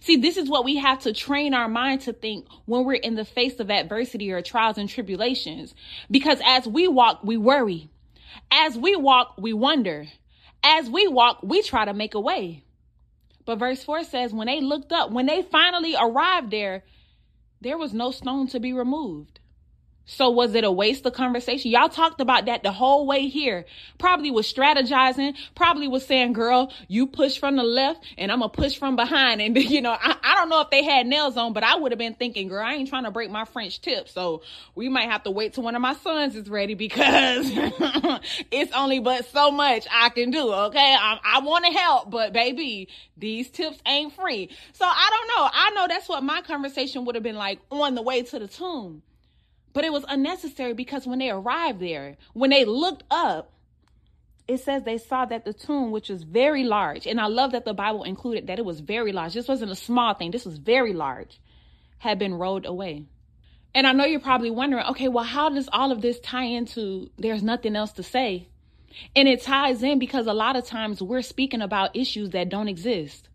See, 0.00 0.16
this 0.16 0.36
is 0.36 0.48
what 0.48 0.64
we 0.64 0.76
have 0.76 1.00
to 1.00 1.12
train 1.12 1.54
our 1.54 1.68
mind 1.68 2.02
to 2.02 2.12
think 2.12 2.46
when 2.64 2.84
we're 2.84 2.94
in 2.94 3.14
the 3.14 3.24
face 3.24 3.60
of 3.60 3.70
adversity 3.70 4.32
or 4.32 4.40
trials 4.40 4.78
and 4.78 4.88
tribulations. 4.88 5.74
Because 6.10 6.40
as 6.44 6.66
we 6.66 6.88
walk, 6.88 7.20
we 7.22 7.36
worry. 7.36 7.90
As 8.50 8.78
we 8.78 8.96
walk, 8.96 9.34
we 9.38 9.52
wonder. 9.52 10.06
As 10.64 10.88
we 10.88 11.08
walk, 11.08 11.40
we 11.42 11.62
try 11.62 11.84
to 11.84 11.94
make 11.94 12.14
a 12.14 12.20
way. 12.20 12.64
But 13.44 13.58
verse 13.58 13.82
4 13.82 14.04
says, 14.04 14.32
when 14.32 14.46
they 14.46 14.60
looked 14.60 14.92
up, 14.92 15.10
when 15.10 15.26
they 15.26 15.42
finally 15.42 15.96
arrived 15.98 16.50
there, 16.50 16.84
there 17.60 17.78
was 17.78 17.92
no 17.92 18.10
stone 18.10 18.46
to 18.48 18.60
be 18.60 18.72
removed. 18.72 19.40
So 20.04 20.30
was 20.30 20.54
it 20.54 20.64
a 20.64 20.70
waste 20.70 21.06
of 21.06 21.12
conversation? 21.12 21.70
Y'all 21.70 21.88
talked 21.88 22.20
about 22.20 22.46
that 22.46 22.62
the 22.62 22.72
whole 22.72 23.06
way 23.06 23.28
here. 23.28 23.64
Probably 23.98 24.30
was 24.30 24.52
strategizing, 24.52 25.36
probably 25.54 25.88
was 25.88 26.04
saying, 26.04 26.32
girl, 26.32 26.72
you 26.88 27.06
push 27.06 27.38
from 27.38 27.56
the 27.56 27.62
left 27.62 28.04
and 28.18 28.32
I'm 28.32 28.40
gonna 28.40 28.48
push 28.48 28.76
from 28.76 28.96
behind. 28.96 29.40
And 29.40 29.56
you 29.70 29.80
know, 29.80 29.92
I, 29.92 30.16
I 30.22 30.34
don't 30.34 30.48
know 30.48 30.60
if 30.60 30.70
they 30.70 30.82
had 30.82 31.06
nails 31.06 31.36
on, 31.36 31.52
but 31.52 31.62
I 31.62 31.76
would 31.76 31.92
have 31.92 31.98
been 31.98 32.14
thinking, 32.14 32.48
girl, 32.48 32.64
I 32.64 32.74
ain't 32.74 32.88
trying 32.88 33.04
to 33.04 33.10
break 33.10 33.30
my 33.30 33.44
French 33.44 33.80
tip. 33.80 34.08
So 34.08 34.42
we 34.74 34.88
might 34.88 35.08
have 35.08 35.22
to 35.24 35.30
wait 35.30 35.54
till 35.54 35.64
one 35.64 35.76
of 35.76 35.82
my 35.82 35.94
sons 35.94 36.34
is 36.34 36.48
ready 36.48 36.74
because 36.74 37.50
it's 38.50 38.72
only 38.72 38.98
but 38.98 39.26
so 39.26 39.50
much 39.50 39.86
I 39.90 40.08
can 40.08 40.30
do. 40.30 40.52
Okay. 40.52 40.96
I, 40.98 41.18
I 41.24 41.40
want 41.40 41.64
to 41.64 41.72
help, 41.72 42.10
but 42.10 42.32
baby, 42.32 42.88
these 43.16 43.50
tips 43.50 43.78
ain't 43.86 44.12
free. 44.14 44.50
So 44.72 44.84
I 44.84 45.10
don't 45.10 45.28
know. 45.28 45.48
I 45.52 45.70
know 45.70 45.86
that's 45.88 46.08
what 46.08 46.22
my 46.24 46.40
conversation 46.42 47.04
would 47.04 47.14
have 47.14 47.24
been 47.24 47.36
like 47.36 47.60
on 47.70 47.94
the 47.94 48.02
way 48.02 48.22
to 48.22 48.38
the 48.38 48.48
tomb. 48.48 49.02
But 49.72 49.84
it 49.84 49.92
was 49.92 50.04
unnecessary 50.08 50.74
because 50.74 51.06
when 51.06 51.18
they 51.18 51.30
arrived 51.30 51.80
there, 51.80 52.16
when 52.34 52.50
they 52.50 52.64
looked 52.64 53.04
up, 53.10 53.52
it 54.48 54.58
says 54.58 54.82
they 54.82 54.98
saw 54.98 55.24
that 55.24 55.44
the 55.44 55.52
tomb, 55.52 55.92
which 55.92 56.08
was 56.08 56.24
very 56.24 56.64
large, 56.64 57.06
and 57.06 57.20
I 57.20 57.26
love 57.26 57.52
that 57.52 57.64
the 57.64 57.74
Bible 57.74 58.02
included 58.04 58.48
that 58.48 58.58
it 58.58 58.64
was 58.64 58.80
very 58.80 59.12
large. 59.12 59.34
This 59.34 59.48
wasn't 59.48 59.70
a 59.70 59.76
small 59.76 60.14
thing, 60.14 60.30
this 60.30 60.44
was 60.44 60.58
very 60.58 60.92
large, 60.92 61.40
had 61.98 62.18
been 62.18 62.34
rolled 62.34 62.66
away. 62.66 63.06
And 63.74 63.86
I 63.86 63.92
know 63.92 64.04
you're 64.04 64.20
probably 64.20 64.50
wondering, 64.50 64.84
okay, 64.86 65.08
well, 65.08 65.24
how 65.24 65.48
does 65.48 65.68
all 65.72 65.92
of 65.92 66.02
this 66.02 66.20
tie 66.20 66.44
into 66.44 67.10
there's 67.16 67.42
nothing 67.42 67.76
else 67.76 67.92
to 67.92 68.02
say? 68.02 68.48
And 69.16 69.26
it 69.26 69.42
ties 69.42 69.82
in 69.82 69.98
because 69.98 70.26
a 70.26 70.34
lot 70.34 70.56
of 70.56 70.66
times 70.66 71.00
we're 71.00 71.22
speaking 71.22 71.62
about 71.62 71.96
issues 71.96 72.30
that 72.30 72.50
don't 72.50 72.68
exist. 72.68 73.28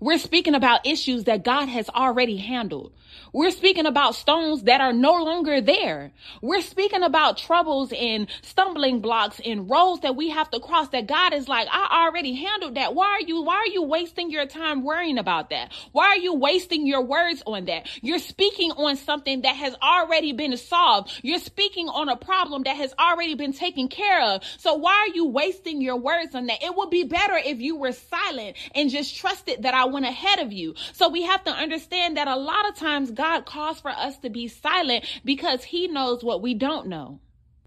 We're 0.00 0.18
speaking 0.18 0.54
about 0.54 0.86
issues 0.86 1.24
that 1.24 1.44
God 1.44 1.66
has 1.66 1.88
already 1.88 2.36
handled. 2.36 2.92
We're 3.32 3.50
speaking 3.50 3.86
about 3.86 4.14
stones 4.14 4.64
that 4.64 4.80
are 4.80 4.92
no 4.92 5.12
longer 5.24 5.60
there. 5.60 6.12
We're 6.40 6.60
speaking 6.62 7.02
about 7.02 7.38
troubles 7.38 7.92
and 7.92 8.28
stumbling 8.42 9.00
blocks 9.00 9.40
and 9.44 9.68
roads 9.68 10.02
that 10.02 10.14
we 10.14 10.30
have 10.30 10.50
to 10.50 10.60
cross 10.60 10.88
that 10.90 11.06
God 11.06 11.34
is 11.34 11.48
like, 11.48 11.66
I 11.70 12.06
already 12.06 12.34
handled 12.34 12.76
that. 12.76 12.94
Why 12.94 13.06
are 13.06 13.20
you, 13.20 13.42
why 13.42 13.56
are 13.56 13.72
you 13.72 13.82
wasting 13.82 14.30
your 14.30 14.46
time 14.46 14.84
worrying 14.84 15.18
about 15.18 15.50
that? 15.50 15.72
Why 15.92 16.06
are 16.06 16.16
you 16.16 16.34
wasting 16.34 16.86
your 16.86 17.02
words 17.02 17.42
on 17.46 17.64
that? 17.64 17.88
You're 18.02 18.20
speaking 18.20 18.70
on 18.72 18.96
something 18.96 19.42
that 19.42 19.56
has 19.56 19.74
already 19.82 20.32
been 20.32 20.56
solved. 20.56 21.18
You're 21.22 21.40
speaking 21.40 21.88
on 21.88 22.08
a 22.08 22.16
problem 22.16 22.64
that 22.64 22.76
has 22.76 22.94
already 22.98 23.34
been 23.34 23.52
taken 23.52 23.88
care 23.88 24.22
of. 24.22 24.42
So 24.58 24.74
why 24.74 25.08
are 25.08 25.14
you 25.14 25.26
wasting 25.26 25.80
your 25.80 25.96
words 25.96 26.34
on 26.34 26.46
that? 26.46 26.62
It 26.62 26.74
would 26.76 26.90
be 26.90 27.04
better 27.04 27.36
if 27.36 27.60
you 27.60 27.76
were 27.76 27.92
silent 27.92 28.56
and 28.74 28.90
just 28.90 29.16
trusted 29.16 29.62
that 29.62 29.74
I 29.74 29.83
went 29.86 30.06
ahead 30.06 30.38
of 30.40 30.52
you. 30.52 30.74
So 30.92 31.08
we 31.08 31.22
have 31.22 31.44
to 31.44 31.50
understand 31.50 32.16
that 32.16 32.28
a 32.28 32.36
lot 32.36 32.68
of 32.68 32.76
times 32.76 33.10
God 33.10 33.34
God 33.34 33.46
calls 33.46 33.80
for 33.80 33.90
us 33.90 34.16
to 34.18 34.30
be 34.30 34.46
silent 34.46 35.04
because 35.24 35.64
he 35.64 35.88
knows 35.88 36.22
what 36.22 36.40
we 36.40 36.54
don't 36.54 36.86
know. 36.86 37.18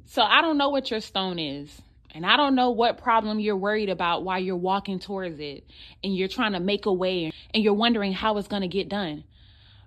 So 0.06 0.22
I 0.22 0.42
don't 0.42 0.58
know 0.58 0.70
what 0.70 0.90
your 0.90 1.02
stone 1.02 1.40
is. 1.40 1.82
And 2.12 2.26
I 2.26 2.38
don't 2.38 2.56
know 2.56 2.70
what 2.70 3.00
problem 3.00 3.40
you're 3.40 3.58
worried 3.58 3.90
about 3.90 4.24
while 4.24 4.40
you're 4.40 4.56
walking 4.56 5.00
towards 5.00 5.40
it 5.40 5.66
and 6.04 6.16
you're 6.16 6.30
trying 6.30 6.54
to 6.54 6.62
make 6.62 6.86
a 6.86 6.94
way 6.94 7.34
and 7.54 7.64
you're 7.64 7.74
wondering 7.74 8.14
how 8.14 8.38
it's 8.38 8.48
going 8.48 8.62
to 8.62 8.68
get 8.70 8.88
done. 8.88 9.26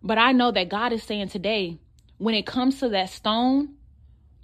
But 0.02 0.18
I 0.18 0.32
know 0.32 0.50
that 0.50 0.68
God 0.68 0.92
is 0.92 1.02
saying 1.02 1.28
today, 1.28 1.78
when 2.18 2.34
it 2.34 2.44
comes 2.46 2.80
to 2.80 2.90
that 2.90 3.08
stone, 3.08 3.76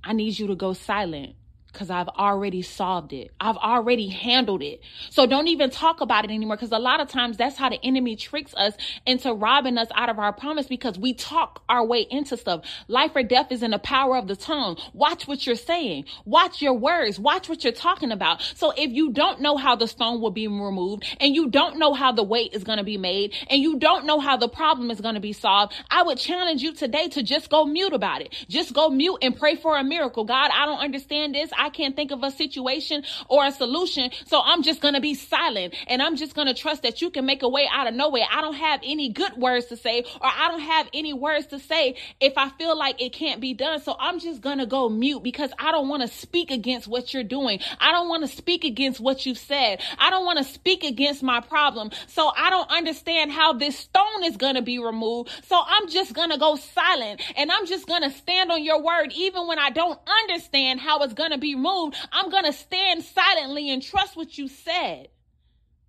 I 0.03 0.15
need 0.15 0.39
you 0.39 0.47
to 0.47 0.55
go 0.55 0.73
silent 0.73 1.35
because 1.77 1.91
I've 1.91 2.09
already 2.09 2.63
solved 2.63 3.13
it. 3.13 3.33
I've 3.39 3.59
already 3.59 4.09
handled 4.09 4.63
it. 4.63 4.81
So 5.11 5.27
don't 5.27 5.47
even 5.49 5.69
talk 5.69 6.01
about 6.01 6.25
it 6.25 6.31
anymore 6.31 6.57
because 6.57 6.73
a 6.73 6.79
lot 6.79 7.01
of 7.01 7.09
times 7.09 7.37
that's 7.37 7.59
how 7.59 7.69
the 7.69 7.79
enemy 7.85 8.17
tricks 8.17 8.55
us 8.57 8.73
into 9.05 9.35
robbing 9.35 9.77
us 9.77 9.89
out 9.95 10.09
of 10.09 10.19
our 10.19 10.33
promise 10.33 10.67
because 10.67 10.99
we 10.99 11.13
talk 11.13 11.63
our 11.69 11.85
way 11.85 12.07
into 12.11 12.39
stuff. 12.39 12.65
Life 12.89 13.11
or 13.15 13.23
death 13.23 13.53
is 13.53 13.63
in 13.63 13.73
the 13.73 13.79
power 13.79 14.17
of 14.17 14.27
the 14.27 14.37
tongue. 14.37 14.79
Watch 14.95 15.29
what 15.29 15.47
you're 15.47 15.55
saying. 15.55 16.07
Watch 16.25 16.63
your 16.63 16.73
words. 16.73 17.21
Watch 17.21 17.47
what 17.47 17.63
you're 17.63 17.75
talking 17.75 18.11
about. 18.11 18.41
So 18.55 18.73
if 18.75 18.91
you 18.93 19.13
don't 19.13 19.43
know 19.43 19.59
how 19.59 19.77
the 19.77 19.87
stone 19.87 20.23
will 20.23 20.31
be 20.31 20.49
removed 20.49 21.05
and 21.21 21.35
you 21.35 21.51
don't 21.51 21.79
know 21.79 21.93
how 21.93 22.11
the 22.11 22.23
weight 22.23 22.55
is 22.55 22.65
going 22.65 22.79
to 22.79 22.85
be 22.85 22.97
made 22.97 23.35
and 23.51 23.61
you 23.61 23.79
don't 23.79 24.07
know 24.07 24.19
how 24.19 24.39
the 24.39 24.49
problem 24.49 24.91
is 24.91 25.03
going 25.03 25.17
to 25.17 25.21
be 25.21 25.35
solved, 25.35 25.75
I 25.91 26.05
would 26.05 26.17
challenge 26.17 26.63
you 26.63 26.73
today 26.73 27.09
to 27.09 27.23
just 27.23 27.51
go 27.51 27.67
mute 27.67 27.93
about 27.93 28.23
it. 28.23 28.35
Just 28.49 28.73
go 28.73 28.89
mute 28.89 29.19
and 29.21 29.37
pray 29.37 29.57
for 29.57 29.77
a 29.77 29.85
miracle. 29.85 30.25
God, 30.25 30.51
I 30.55 30.65
don't 30.65 30.79
understand 30.79 31.35
this. 31.35 31.51
I 31.55 31.66
I 31.67 31.71
can't 31.71 31.97
think 31.97 32.13
of 32.13 32.23
a 32.23 32.31
situation 32.31 33.03
or 33.29 33.45
a 33.45 33.51
solution. 33.51 34.11
So 34.27 34.41
I'm 34.41 34.63
just 34.63 34.81
going 34.81 34.95
to 34.95 35.01
be 35.01 35.15
silent 35.15 35.75
and 35.89 36.01
I'm 36.01 36.15
just 36.15 36.37
going 36.37 36.47
to 36.47 36.55
trust 36.55 36.85
that 36.85 37.03
you 37.03 37.11
can 37.11 37.27
make 37.27 37.43
a 37.43 37.49
way 37.49 37.69
out 37.69 37.89
of 37.89 37.95
nowhere. 37.95 38.23
I 38.31 38.41
don't 38.41 38.55
have 38.55 38.81
any 38.85 39.09
good 39.09 39.37
words 39.37 39.67
to 39.67 39.77
say 39.77 40.05
or 40.21 40.29
I 40.29 40.47
don't 40.47 40.61
have 40.61 40.89
any 40.95 41.13
words 41.13 41.49
to 41.49 41.59
say 41.59 41.97
if 42.21 42.39
I 42.39 42.51
feel 42.51 42.79
like 42.79 43.03
it 43.03 43.13
can't 43.13 43.41
be 43.41 43.53
done. 43.53 43.81
So 43.81 43.97
I'm 43.99 44.21
just 44.21 44.41
going 44.43 44.59
to 44.59 44.67
go 44.67 44.89
mute 44.89 45.25
because 45.25 45.51
I 45.59 45.73
don't 45.73 45.89
want 45.89 46.03
to 46.03 46.09
speak 46.09 46.53
against 46.53 46.87
what 46.87 47.13
you're 47.13 47.25
doing. 47.25 47.59
I 47.81 47.91
don't 47.91 48.09
want 48.09 48.23
to 48.23 48.29
speak 48.29 48.63
against 48.63 49.01
what 49.01 49.27
you've 49.27 49.37
said. 49.37 49.83
I 49.99 50.11
don't 50.11 50.25
want 50.25 50.39
to 50.39 50.45
speak 50.45 50.85
against 50.85 51.21
my 51.21 51.41
problem. 51.41 51.91
So 52.07 52.31
I 52.37 52.49
don't 52.51 52.71
understand 52.71 53.33
how 53.33 53.55
this 53.55 53.77
stone 53.77 54.23
is 54.23 54.37
going 54.37 54.55
to 54.55 54.63
be 54.63 54.79
removed. 54.79 55.31
So 55.49 55.61
I'm 55.67 55.89
just 55.89 56.13
going 56.13 56.31
to 56.31 56.39
go 56.39 56.55
silent 56.55 57.23
and 57.37 57.51
I'm 57.51 57.67
just 57.67 57.89
going 57.89 58.03
to 58.03 58.11
stand 58.11 58.53
on 58.53 58.63
your 58.63 58.81
word 58.81 59.13
even 59.17 59.49
when 59.49 59.59
I 59.59 59.71
don't 59.71 59.99
understand 60.23 60.79
how 60.79 61.01
it's 61.01 61.15
going 61.15 61.33
to 61.33 61.39
be 61.39 61.56
moved, 61.57 61.97
I'm 62.13 62.31
going 62.31 62.45
to 62.45 62.53
stand 62.53 63.03
silently 63.05 63.71
and 63.71 63.83
trust 63.83 64.17
what 64.17 64.37
you 64.37 64.49
said 64.49 65.09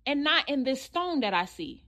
and 0.06 0.24
not 0.24 0.48
in 0.48 0.64
this 0.64 0.82
stone 0.82 1.20
that 1.20 1.34
I 1.34 1.44
see. 1.44 1.84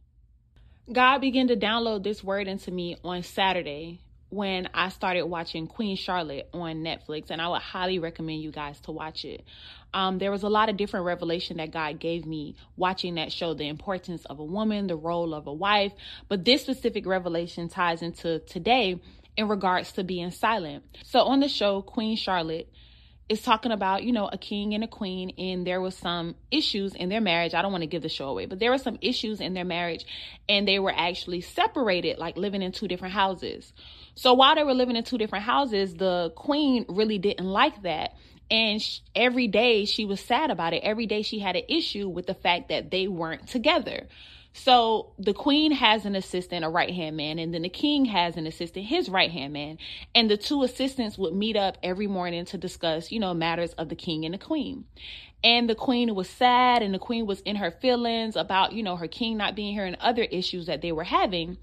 God 0.92 1.18
began 1.18 1.48
to 1.48 1.56
download 1.56 2.02
this 2.02 2.22
word 2.22 2.48
into 2.48 2.70
me 2.70 2.96
on 3.04 3.22
Saturday 3.22 4.00
when 4.30 4.68
I 4.72 4.88
started 4.90 5.24
watching 5.24 5.66
Queen 5.66 5.96
Charlotte 5.96 6.48
on 6.52 6.84
Netflix, 6.84 7.30
and 7.30 7.42
I 7.42 7.48
would 7.48 7.62
highly 7.62 7.98
recommend 7.98 8.42
you 8.42 8.52
guys 8.52 8.80
to 8.82 8.92
watch 8.92 9.24
it. 9.24 9.44
Um, 9.92 10.18
there 10.18 10.30
was 10.30 10.44
a 10.44 10.48
lot 10.48 10.68
of 10.68 10.76
different 10.76 11.06
revelation 11.06 11.56
that 11.56 11.72
God 11.72 11.98
gave 11.98 12.24
me 12.26 12.54
watching 12.76 13.16
that 13.16 13.32
show, 13.32 13.54
the 13.54 13.68
importance 13.68 14.24
of 14.26 14.38
a 14.38 14.44
woman, 14.44 14.86
the 14.86 14.96
role 14.96 15.34
of 15.34 15.48
a 15.48 15.52
wife, 15.52 15.92
but 16.28 16.44
this 16.44 16.62
specific 16.62 17.06
revelation 17.06 17.68
ties 17.68 18.02
into 18.02 18.38
today 18.40 19.00
in 19.36 19.48
regards 19.48 19.92
to 19.92 20.04
being 20.04 20.30
silent. 20.30 20.84
So 21.04 21.20
on 21.20 21.40
the 21.40 21.48
show, 21.48 21.82
Queen 21.82 22.16
Charlotte, 22.16 22.68
is 23.30 23.40
talking 23.40 23.70
about, 23.70 24.02
you 24.02 24.10
know, 24.10 24.28
a 24.30 24.36
king 24.36 24.74
and 24.74 24.82
a 24.82 24.88
queen, 24.88 25.32
and 25.38 25.64
there 25.64 25.80
was 25.80 25.96
some 25.96 26.34
issues 26.50 26.96
in 26.96 27.08
their 27.08 27.20
marriage. 27.20 27.54
I 27.54 27.62
don't 27.62 27.70
want 27.70 27.82
to 27.82 27.86
give 27.86 28.02
the 28.02 28.08
show 28.08 28.28
away, 28.28 28.46
but 28.46 28.58
there 28.58 28.72
were 28.72 28.78
some 28.78 28.98
issues 29.00 29.40
in 29.40 29.54
their 29.54 29.64
marriage, 29.64 30.04
and 30.48 30.66
they 30.66 30.80
were 30.80 30.92
actually 30.94 31.40
separated, 31.40 32.18
like 32.18 32.36
living 32.36 32.60
in 32.60 32.72
two 32.72 32.88
different 32.88 33.14
houses. 33.14 33.72
So 34.16 34.34
while 34.34 34.56
they 34.56 34.64
were 34.64 34.74
living 34.74 34.96
in 34.96 35.04
two 35.04 35.16
different 35.16 35.44
houses, 35.44 35.94
the 35.94 36.32
queen 36.34 36.84
really 36.88 37.18
didn't 37.18 37.46
like 37.46 37.82
that. 37.82 38.16
And 38.50 38.82
she, 38.82 39.00
every 39.14 39.46
day 39.46 39.84
she 39.84 40.04
was 40.04 40.20
sad 40.20 40.50
about 40.50 40.72
it. 40.72 40.82
Every 40.82 41.06
day 41.06 41.22
she 41.22 41.38
had 41.38 41.54
an 41.54 41.62
issue 41.68 42.08
with 42.08 42.26
the 42.26 42.34
fact 42.34 42.70
that 42.70 42.90
they 42.90 43.06
weren't 43.06 43.46
together. 43.46 44.08
So 44.52 45.12
the 45.18 45.32
queen 45.32 45.72
has 45.72 46.04
an 46.04 46.16
assistant, 46.16 46.64
a 46.64 46.68
right 46.68 46.92
hand 46.92 47.16
man, 47.16 47.38
and 47.38 47.54
then 47.54 47.62
the 47.62 47.68
king 47.68 48.06
has 48.06 48.36
an 48.36 48.46
assistant, 48.46 48.86
his 48.86 49.08
right 49.08 49.30
hand 49.30 49.52
man. 49.52 49.78
And 50.14 50.30
the 50.30 50.36
two 50.36 50.62
assistants 50.64 51.16
would 51.16 51.34
meet 51.34 51.56
up 51.56 51.78
every 51.82 52.08
morning 52.08 52.44
to 52.46 52.58
discuss, 52.58 53.12
you 53.12 53.20
know, 53.20 53.32
matters 53.32 53.72
of 53.74 53.88
the 53.88 53.94
king 53.94 54.24
and 54.24 54.34
the 54.34 54.38
queen. 54.38 54.84
And 55.42 55.70
the 55.70 55.74
queen 55.74 56.14
was 56.14 56.28
sad 56.28 56.82
and 56.82 56.92
the 56.92 56.98
queen 56.98 57.26
was 57.26 57.40
in 57.42 57.56
her 57.56 57.70
feelings 57.70 58.36
about, 58.36 58.72
you 58.72 58.82
know, 58.82 58.96
her 58.96 59.08
king 59.08 59.36
not 59.36 59.54
being 59.54 59.72
here 59.72 59.86
and 59.86 59.96
other 60.00 60.24
issues 60.24 60.66
that 60.66 60.82
they 60.82 60.92
were 60.92 61.04
having. 61.04 61.56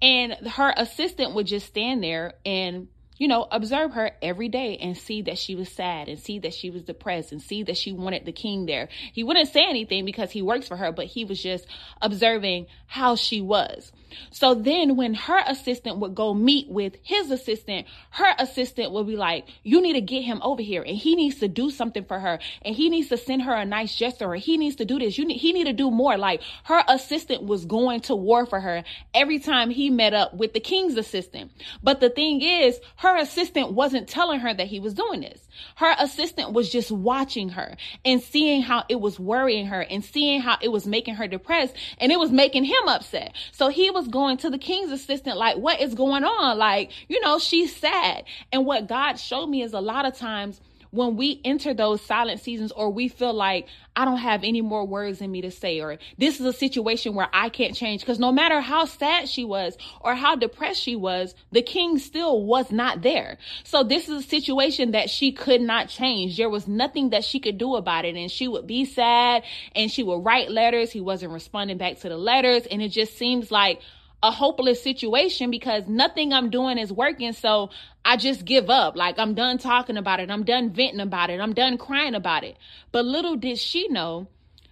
And 0.00 0.32
her 0.32 0.72
assistant 0.76 1.34
would 1.34 1.46
just 1.46 1.66
stand 1.66 2.02
there 2.02 2.34
and 2.46 2.88
you 3.20 3.28
know, 3.28 3.46
observe 3.50 3.92
her 3.92 4.12
every 4.22 4.48
day 4.48 4.78
and 4.78 4.96
see 4.96 5.20
that 5.20 5.36
she 5.36 5.54
was 5.54 5.68
sad 5.68 6.08
and 6.08 6.18
see 6.18 6.38
that 6.38 6.54
she 6.54 6.70
was 6.70 6.82
depressed 6.82 7.32
and 7.32 7.42
see 7.42 7.62
that 7.62 7.76
she 7.76 7.92
wanted 7.92 8.24
the 8.24 8.32
king 8.32 8.64
there. 8.64 8.88
He 9.12 9.22
wouldn't 9.22 9.50
say 9.50 9.62
anything 9.68 10.06
because 10.06 10.30
he 10.30 10.40
works 10.40 10.66
for 10.66 10.78
her, 10.78 10.90
but 10.90 11.04
he 11.04 11.26
was 11.26 11.40
just 11.40 11.66
observing 12.00 12.66
how 12.86 13.16
she 13.16 13.42
was. 13.42 13.92
So 14.30 14.54
then 14.54 14.96
when 14.96 15.14
her 15.14 15.42
assistant 15.46 15.98
would 15.98 16.14
go 16.14 16.34
meet 16.34 16.68
with 16.68 16.96
his 17.02 17.30
assistant, 17.30 17.86
her 18.10 18.34
assistant 18.38 18.92
would 18.92 19.06
be 19.06 19.16
like, 19.16 19.46
you 19.62 19.80
need 19.80 19.94
to 19.94 20.00
get 20.00 20.22
him 20.22 20.40
over 20.42 20.62
here 20.62 20.82
and 20.82 20.96
he 20.96 21.16
needs 21.16 21.38
to 21.40 21.48
do 21.48 21.70
something 21.70 22.04
for 22.04 22.18
her 22.18 22.38
and 22.62 22.74
he 22.74 22.88
needs 22.90 23.08
to 23.08 23.16
send 23.16 23.42
her 23.42 23.54
a 23.54 23.64
nice 23.64 23.94
gesture 23.94 24.26
or 24.26 24.36
he 24.36 24.56
needs 24.56 24.76
to 24.76 24.84
do 24.84 24.98
this. 24.98 25.18
You 25.18 25.24
need, 25.24 25.38
he 25.38 25.52
need 25.52 25.64
to 25.64 25.72
do 25.72 25.90
more. 25.90 26.16
Like 26.16 26.42
her 26.64 26.82
assistant 26.88 27.44
was 27.44 27.64
going 27.64 28.00
to 28.02 28.14
war 28.14 28.46
for 28.46 28.60
her 28.60 28.84
every 29.14 29.38
time 29.38 29.70
he 29.70 29.90
met 29.90 30.14
up 30.14 30.34
with 30.34 30.52
the 30.52 30.60
king's 30.60 30.96
assistant. 30.96 31.52
But 31.82 32.00
the 32.00 32.10
thing 32.10 32.42
is, 32.42 32.80
her 32.96 33.16
assistant 33.16 33.72
wasn't 33.72 34.08
telling 34.08 34.40
her 34.40 34.52
that 34.52 34.66
he 34.66 34.80
was 34.80 34.94
doing 34.94 35.20
this. 35.20 35.48
Her 35.76 35.94
assistant 35.98 36.52
was 36.52 36.70
just 36.70 36.90
watching 36.90 37.50
her 37.50 37.76
and 38.04 38.22
seeing 38.22 38.62
how 38.62 38.84
it 38.88 39.00
was 39.00 39.18
worrying 39.18 39.66
her 39.66 39.80
and 39.82 40.04
seeing 40.04 40.40
how 40.40 40.58
it 40.60 40.68
was 40.68 40.86
making 40.86 41.16
her 41.16 41.26
depressed 41.26 41.74
and 41.98 42.12
it 42.12 42.18
was 42.18 42.30
making 42.30 42.64
him 42.64 42.88
upset. 42.88 43.34
So 43.52 43.68
he 43.68 43.90
was 43.90 44.08
going 44.08 44.38
to 44.38 44.50
the 44.50 44.58
king's 44.58 44.90
assistant 44.90 45.36
like, 45.36 45.56
what 45.56 45.80
is 45.80 45.94
going 45.94 46.24
on? 46.24 46.58
Like, 46.58 46.90
you 47.08 47.20
know, 47.20 47.38
she's 47.38 47.74
sad. 47.74 48.24
And 48.52 48.66
what 48.66 48.88
God 48.88 49.18
showed 49.18 49.46
me 49.46 49.62
is 49.62 49.72
a 49.72 49.80
lot 49.80 50.06
of 50.06 50.16
times 50.16 50.60
when 50.90 51.16
we 51.16 51.40
enter 51.44 51.72
those 51.72 52.00
silent 52.00 52.40
seasons 52.40 52.72
or 52.72 52.90
we 52.90 53.08
feel 53.08 53.32
like 53.32 53.66
I 53.94 54.04
don't 54.04 54.18
have 54.18 54.44
any 54.44 54.60
more 54.60 54.86
words 54.86 55.20
in 55.20 55.30
me 55.30 55.42
to 55.42 55.50
say, 55.50 55.80
or 55.80 55.98
this 56.18 56.40
is 56.40 56.46
a 56.46 56.52
situation 56.52 57.14
where 57.14 57.28
I 57.32 57.48
can't 57.48 57.74
change. 57.74 58.00
Because 58.00 58.18
no 58.18 58.32
matter 58.32 58.60
how 58.60 58.84
sad 58.84 59.28
she 59.28 59.44
was 59.44 59.76
or 60.00 60.14
how 60.14 60.36
depressed 60.36 60.80
she 60.80 60.96
was, 60.96 61.34
the 61.52 61.62
king 61.62 61.98
still 61.98 62.44
was 62.44 62.70
not 62.70 63.02
there. 63.02 63.38
So 63.64 63.82
this 63.82 64.08
is 64.08 64.24
a 64.24 64.28
situation 64.28 64.92
that 64.92 65.10
she 65.10 65.32
could 65.32 65.60
not 65.60 65.88
change. 65.88 66.36
There 66.36 66.50
was 66.50 66.66
nothing 66.66 67.10
that 67.10 67.24
she 67.24 67.40
could 67.40 67.58
do 67.58 67.76
about 67.76 68.04
it. 68.04 68.16
And 68.16 68.30
she 68.30 68.48
would 68.48 68.66
be 68.66 68.84
sad 68.84 69.44
and 69.74 69.90
she 69.90 70.02
would 70.02 70.24
write 70.24 70.50
letters. 70.50 70.90
He 70.90 71.00
wasn't 71.00 71.32
responding 71.32 71.78
back 71.78 71.98
to 72.00 72.08
the 72.08 72.16
letters. 72.16 72.66
And 72.66 72.82
it 72.82 72.88
just 72.88 73.16
seems 73.16 73.50
like, 73.50 73.80
a 74.22 74.30
hopeless 74.30 74.82
situation 74.82 75.50
because 75.50 75.86
nothing 75.86 76.32
I'm 76.32 76.50
doing 76.50 76.78
is 76.78 76.92
working. 76.92 77.32
So 77.32 77.70
I 78.04 78.16
just 78.16 78.44
give 78.44 78.70
up. 78.70 78.96
Like 78.96 79.18
I'm 79.18 79.34
done 79.34 79.58
talking 79.58 79.96
about 79.96 80.20
it. 80.20 80.30
I'm 80.30 80.44
done 80.44 80.70
venting 80.70 81.00
about 81.00 81.30
it. 81.30 81.40
I'm 81.40 81.54
done 81.54 81.78
crying 81.78 82.14
about 82.14 82.44
it. 82.44 82.56
But 82.92 83.04
little 83.04 83.36
did 83.36 83.58
she 83.58 83.88
know 83.88 84.28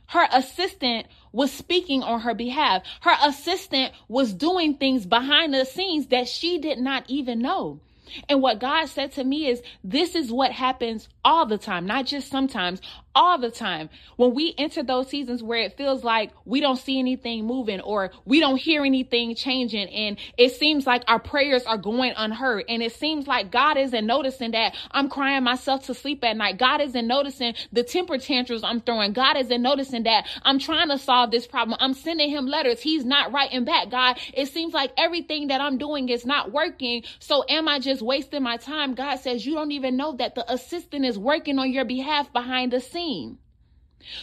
her 0.08 0.26
assistant 0.32 1.06
was 1.32 1.52
speaking 1.52 2.02
on 2.02 2.20
her 2.20 2.34
behalf. 2.34 2.82
Her 3.02 3.14
assistant 3.24 3.92
was 4.08 4.32
doing 4.32 4.76
things 4.76 5.06
behind 5.06 5.52
the 5.52 5.64
scenes 5.64 6.06
that 6.08 6.28
she 6.28 6.58
did 6.58 6.78
not 6.78 7.04
even 7.08 7.40
know. 7.40 7.80
And 8.28 8.40
what 8.40 8.58
God 8.58 8.86
said 8.86 9.12
to 9.12 9.24
me 9.24 9.46
is, 9.48 9.62
this 9.84 10.14
is 10.14 10.32
what 10.32 10.50
happens 10.50 11.08
all 11.28 11.44
the 11.44 11.58
time, 11.58 11.84
not 11.84 12.06
just 12.06 12.30
sometimes, 12.30 12.80
all 13.14 13.36
the 13.36 13.50
time. 13.50 13.90
When 14.16 14.32
we 14.32 14.54
enter 14.56 14.82
those 14.82 15.08
seasons 15.08 15.42
where 15.42 15.60
it 15.60 15.76
feels 15.76 16.04
like 16.04 16.30
we 16.44 16.60
don't 16.60 16.76
see 16.76 16.98
anything 16.98 17.44
moving 17.44 17.80
or 17.80 18.12
we 18.24 18.40
don't 18.40 18.56
hear 18.56 18.84
anything 18.84 19.34
changing 19.34 19.88
and 19.88 20.16
it 20.38 20.52
seems 20.52 20.86
like 20.86 21.02
our 21.06 21.18
prayers 21.18 21.64
are 21.64 21.76
going 21.76 22.14
unheard 22.16 22.64
and 22.68 22.82
it 22.82 22.92
seems 22.92 23.26
like 23.26 23.50
God 23.50 23.76
isn't 23.76 24.06
noticing 24.06 24.52
that 24.52 24.74
I'm 24.90 25.10
crying 25.10 25.42
myself 25.42 25.84
to 25.86 25.94
sleep 25.94 26.24
at 26.24 26.36
night. 26.36 26.58
God 26.58 26.80
isn't 26.80 27.06
noticing 27.06 27.54
the 27.72 27.82
temper 27.82 28.16
tantrums 28.16 28.62
I'm 28.64 28.80
throwing. 28.80 29.12
God 29.12 29.36
isn't 29.36 29.62
noticing 29.62 30.04
that 30.04 30.26
I'm 30.42 30.58
trying 30.58 30.88
to 30.88 30.96
solve 30.96 31.30
this 31.30 31.46
problem. 31.46 31.76
I'm 31.80 31.92
sending 31.92 32.30
him 32.30 32.46
letters. 32.46 32.80
He's 32.80 33.04
not 33.04 33.32
writing 33.32 33.64
back. 33.64 33.90
God, 33.90 34.18
it 34.32 34.46
seems 34.46 34.72
like 34.72 34.92
everything 34.96 35.48
that 35.48 35.60
I'm 35.60 35.76
doing 35.76 36.08
is 36.08 36.24
not 36.24 36.52
working. 36.52 37.02
So 37.18 37.44
am 37.48 37.68
I 37.68 37.80
just 37.80 38.00
wasting 38.00 38.44
my 38.44 38.56
time? 38.56 38.94
God 38.94 39.16
says 39.16 39.44
you 39.44 39.54
don't 39.54 39.72
even 39.72 39.96
know 39.96 40.12
that 40.16 40.34
the 40.34 40.50
assistant 40.50 41.04
is 41.04 41.17
working 41.18 41.58
on 41.58 41.72
your 41.72 41.84
behalf 41.84 42.32
behind 42.32 42.72
the 42.72 42.80
scene. 42.80 43.38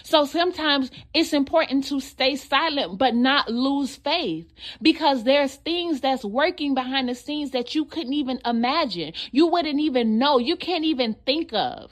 So 0.04 0.26
sometimes 0.26 0.90
it's 1.14 1.34
important 1.34 1.86
to 1.86 2.00
stay 2.00 2.36
silent, 2.36 2.98
but 2.98 3.14
not 3.14 3.50
lose 3.50 3.96
faith 3.98 4.52
because 4.82 5.24
there's 5.24 5.56
things 5.56 6.02
that's 6.02 6.24
working 6.26 6.74
behind 6.74 7.10
the 7.10 7.16
scenes 7.16 7.52
that 7.52 7.76
you 7.76 7.86
couldn't 7.86 8.14
even 8.14 8.40
imagine. 8.46 9.14
You 9.32 9.48
wouldn't 9.48 9.80
even 9.80 10.18
know. 10.18 10.40
You 10.40 10.56
can't 10.56 10.86
even 10.86 11.16
think 11.26 11.54
of. 11.54 11.92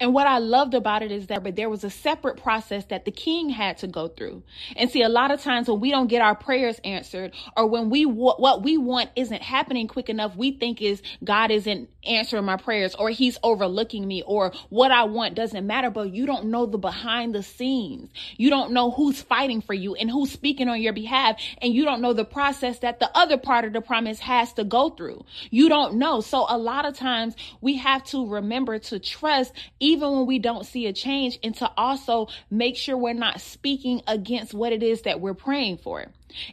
And 0.00 0.12
what 0.12 0.26
I 0.26 0.38
loved 0.38 0.74
about 0.74 1.02
it 1.02 1.12
is 1.12 1.28
that 1.28 1.44
but 1.44 1.54
there 1.54 1.70
was 1.70 1.84
a 1.84 1.90
separate 1.90 2.36
process 2.36 2.84
that 2.86 3.04
the 3.04 3.12
king 3.12 3.48
had 3.48 3.78
to 3.78 3.86
go 3.86 4.08
through. 4.08 4.42
And 4.76 4.90
see, 4.90 5.02
a 5.02 5.08
lot 5.08 5.30
of 5.30 5.40
times 5.40 5.68
when 5.68 5.78
we 5.78 5.90
don't 5.90 6.08
get 6.08 6.20
our 6.20 6.34
prayers 6.34 6.80
answered 6.84 7.32
or 7.56 7.66
when 7.68 7.90
we 7.90 8.04
what 8.04 8.62
we 8.62 8.76
want 8.76 9.10
isn't 9.14 9.42
happening 9.42 9.86
quick 9.86 10.08
enough, 10.08 10.34
we 10.36 10.50
think 10.50 10.82
is 10.82 11.00
God 11.22 11.52
isn't 11.52 11.88
answering 12.04 12.44
my 12.44 12.56
prayers 12.56 12.94
or 12.96 13.10
he's 13.10 13.38
overlooking 13.42 14.06
me 14.06 14.22
or 14.26 14.52
what 14.68 14.90
I 14.90 15.04
want 15.04 15.36
doesn't 15.36 15.66
matter, 15.66 15.90
but 15.90 16.12
you 16.12 16.26
don't 16.26 16.46
know 16.46 16.66
the 16.66 16.76
behind 16.76 17.34
the 17.34 17.42
scenes. 17.42 18.10
You 18.36 18.50
don't 18.50 18.72
know 18.72 18.90
who's 18.90 19.22
fighting 19.22 19.60
for 19.60 19.74
you 19.74 19.94
and 19.94 20.10
who's 20.10 20.32
speaking 20.32 20.68
on 20.68 20.82
your 20.82 20.92
behalf 20.92 21.40
and 21.62 21.72
you 21.72 21.84
don't 21.84 22.00
know 22.00 22.12
the 22.12 22.24
process 22.24 22.80
that 22.80 22.98
the 22.98 23.10
other 23.16 23.38
part 23.38 23.64
of 23.64 23.72
the 23.72 23.80
promise 23.80 24.18
has 24.18 24.52
to 24.54 24.64
go 24.64 24.90
through. 24.90 25.24
You 25.50 25.68
don't 25.68 25.94
know. 25.94 26.20
So 26.20 26.46
a 26.48 26.58
lot 26.58 26.84
of 26.84 26.96
times 26.96 27.36
we 27.60 27.76
have 27.76 28.02
to 28.04 28.28
remember 28.28 28.78
to 28.80 28.98
trust 28.98 29.52
even 29.84 30.12
when 30.12 30.26
we 30.26 30.38
don't 30.38 30.64
see 30.64 30.86
a 30.86 30.94
change, 30.94 31.38
and 31.42 31.54
to 31.56 31.70
also 31.76 32.28
make 32.50 32.74
sure 32.74 32.96
we're 32.96 33.12
not 33.12 33.38
speaking 33.38 34.00
against 34.06 34.54
what 34.54 34.72
it 34.72 34.82
is 34.82 35.02
that 35.02 35.20
we're 35.20 35.34
praying 35.34 35.76
for. 35.76 36.06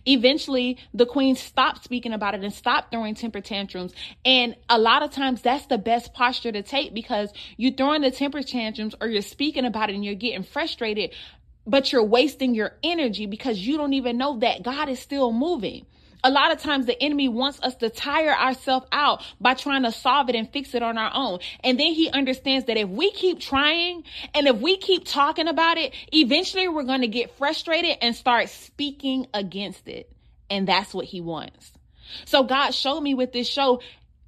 Eventually, 0.06 0.78
the 0.94 1.06
queen 1.06 1.38
stopped 1.38 1.86
speaking 1.86 2.12
about 2.12 2.36
it 2.36 2.44
and 2.44 2.54
stopped 2.54 2.92
throwing 2.92 3.16
temper 3.16 3.40
tantrums. 3.40 3.94
And 4.26 4.58
a 4.68 4.78
lot 4.78 5.02
of 5.02 5.12
times, 5.12 5.42
that's 5.42 5.66
the 5.68 5.78
best 5.78 6.14
posture 6.14 6.52
to 6.52 6.62
take 6.62 6.94
because 6.94 7.32
you're 7.56 7.72
throwing 7.72 8.02
the 8.02 8.12
temper 8.12 8.44
tantrums 8.44 8.96
or 9.00 9.08
you're 9.08 9.22
speaking 9.22 9.64
about 9.64 9.90
it 9.90 9.96
and 9.96 10.04
you're 10.04 10.14
getting 10.14 10.44
frustrated, 10.44 11.12
but 11.66 11.94
you're 11.94 12.04
wasting 12.04 12.54
your 12.54 12.74
energy 12.84 13.28
because 13.28 13.60
you 13.60 13.78
don't 13.78 13.94
even 13.94 14.18
know 14.18 14.40
that 14.40 14.62
God 14.62 14.90
is 14.90 15.00
still 15.00 15.32
moving 15.32 15.86
a 16.24 16.30
lot 16.30 16.52
of 16.52 16.60
times 16.60 16.86
the 16.86 17.02
enemy 17.02 17.28
wants 17.28 17.60
us 17.62 17.76
to 17.76 17.90
tire 17.90 18.34
ourselves 18.34 18.86
out 18.92 19.24
by 19.40 19.54
trying 19.54 19.84
to 19.84 19.92
solve 19.92 20.30
it 20.30 20.36
and 20.36 20.52
fix 20.52 20.76
it 20.76 20.84
on 20.84 20.98
our 20.98 21.12
own. 21.14 21.40
And 21.64 21.80
then 21.80 21.94
he 21.94 22.10
understands 22.10 22.68
that 22.68 22.78
if 22.78 22.90
we 22.90 23.12
keep 23.12 23.40
trying 23.40 24.04
and 24.34 24.48
if 24.48 24.58
we 24.58 24.78
keep 24.78 25.06
talking 25.06 25.48
about 25.48 25.78
it, 25.78 25.94
eventually 26.14 26.68
we're 26.68 26.84
going 26.84 27.02
to 27.02 27.08
get 27.08 27.38
frustrated 27.38 27.98
and 28.02 28.16
start 28.16 28.50
speaking 28.50 29.28
against 29.34 29.88
it. 29.88 30.12
And 30.50 30.68
that's 30.68 30.94
what 30.94 31.06
he 31.06 31.22
wants. 31.22 31.72
So 32.26 32.44
God 32.44 32.72
showed 32.72 33.02
me 33.02 33.14
with 33.14 33.32
this 33.32 33.48
show, 33.48 33.82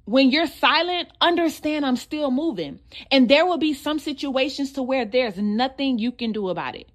when 0.06 0.30
you're 0.30 0.46
silent, 0.46 1.08
understand 1.20 1.86
I'm 1.86 1.96
still 1.96 2.30
moving. 2.30 2.80
And 3.10 3.28
there 3.28 3.46
will 3.46 3.58
be 3.58 3.74
some 3.74 3.98
situations 3.98 4.72
to 4.72 4.82
where 4.82 5.04
there's 5.04 5.38
nothing 5.38 5.98
you 5.98 6.12
can 6.12 6.32
do 6.32 6.48
about 6.48 6.74
it. 6.76 6.88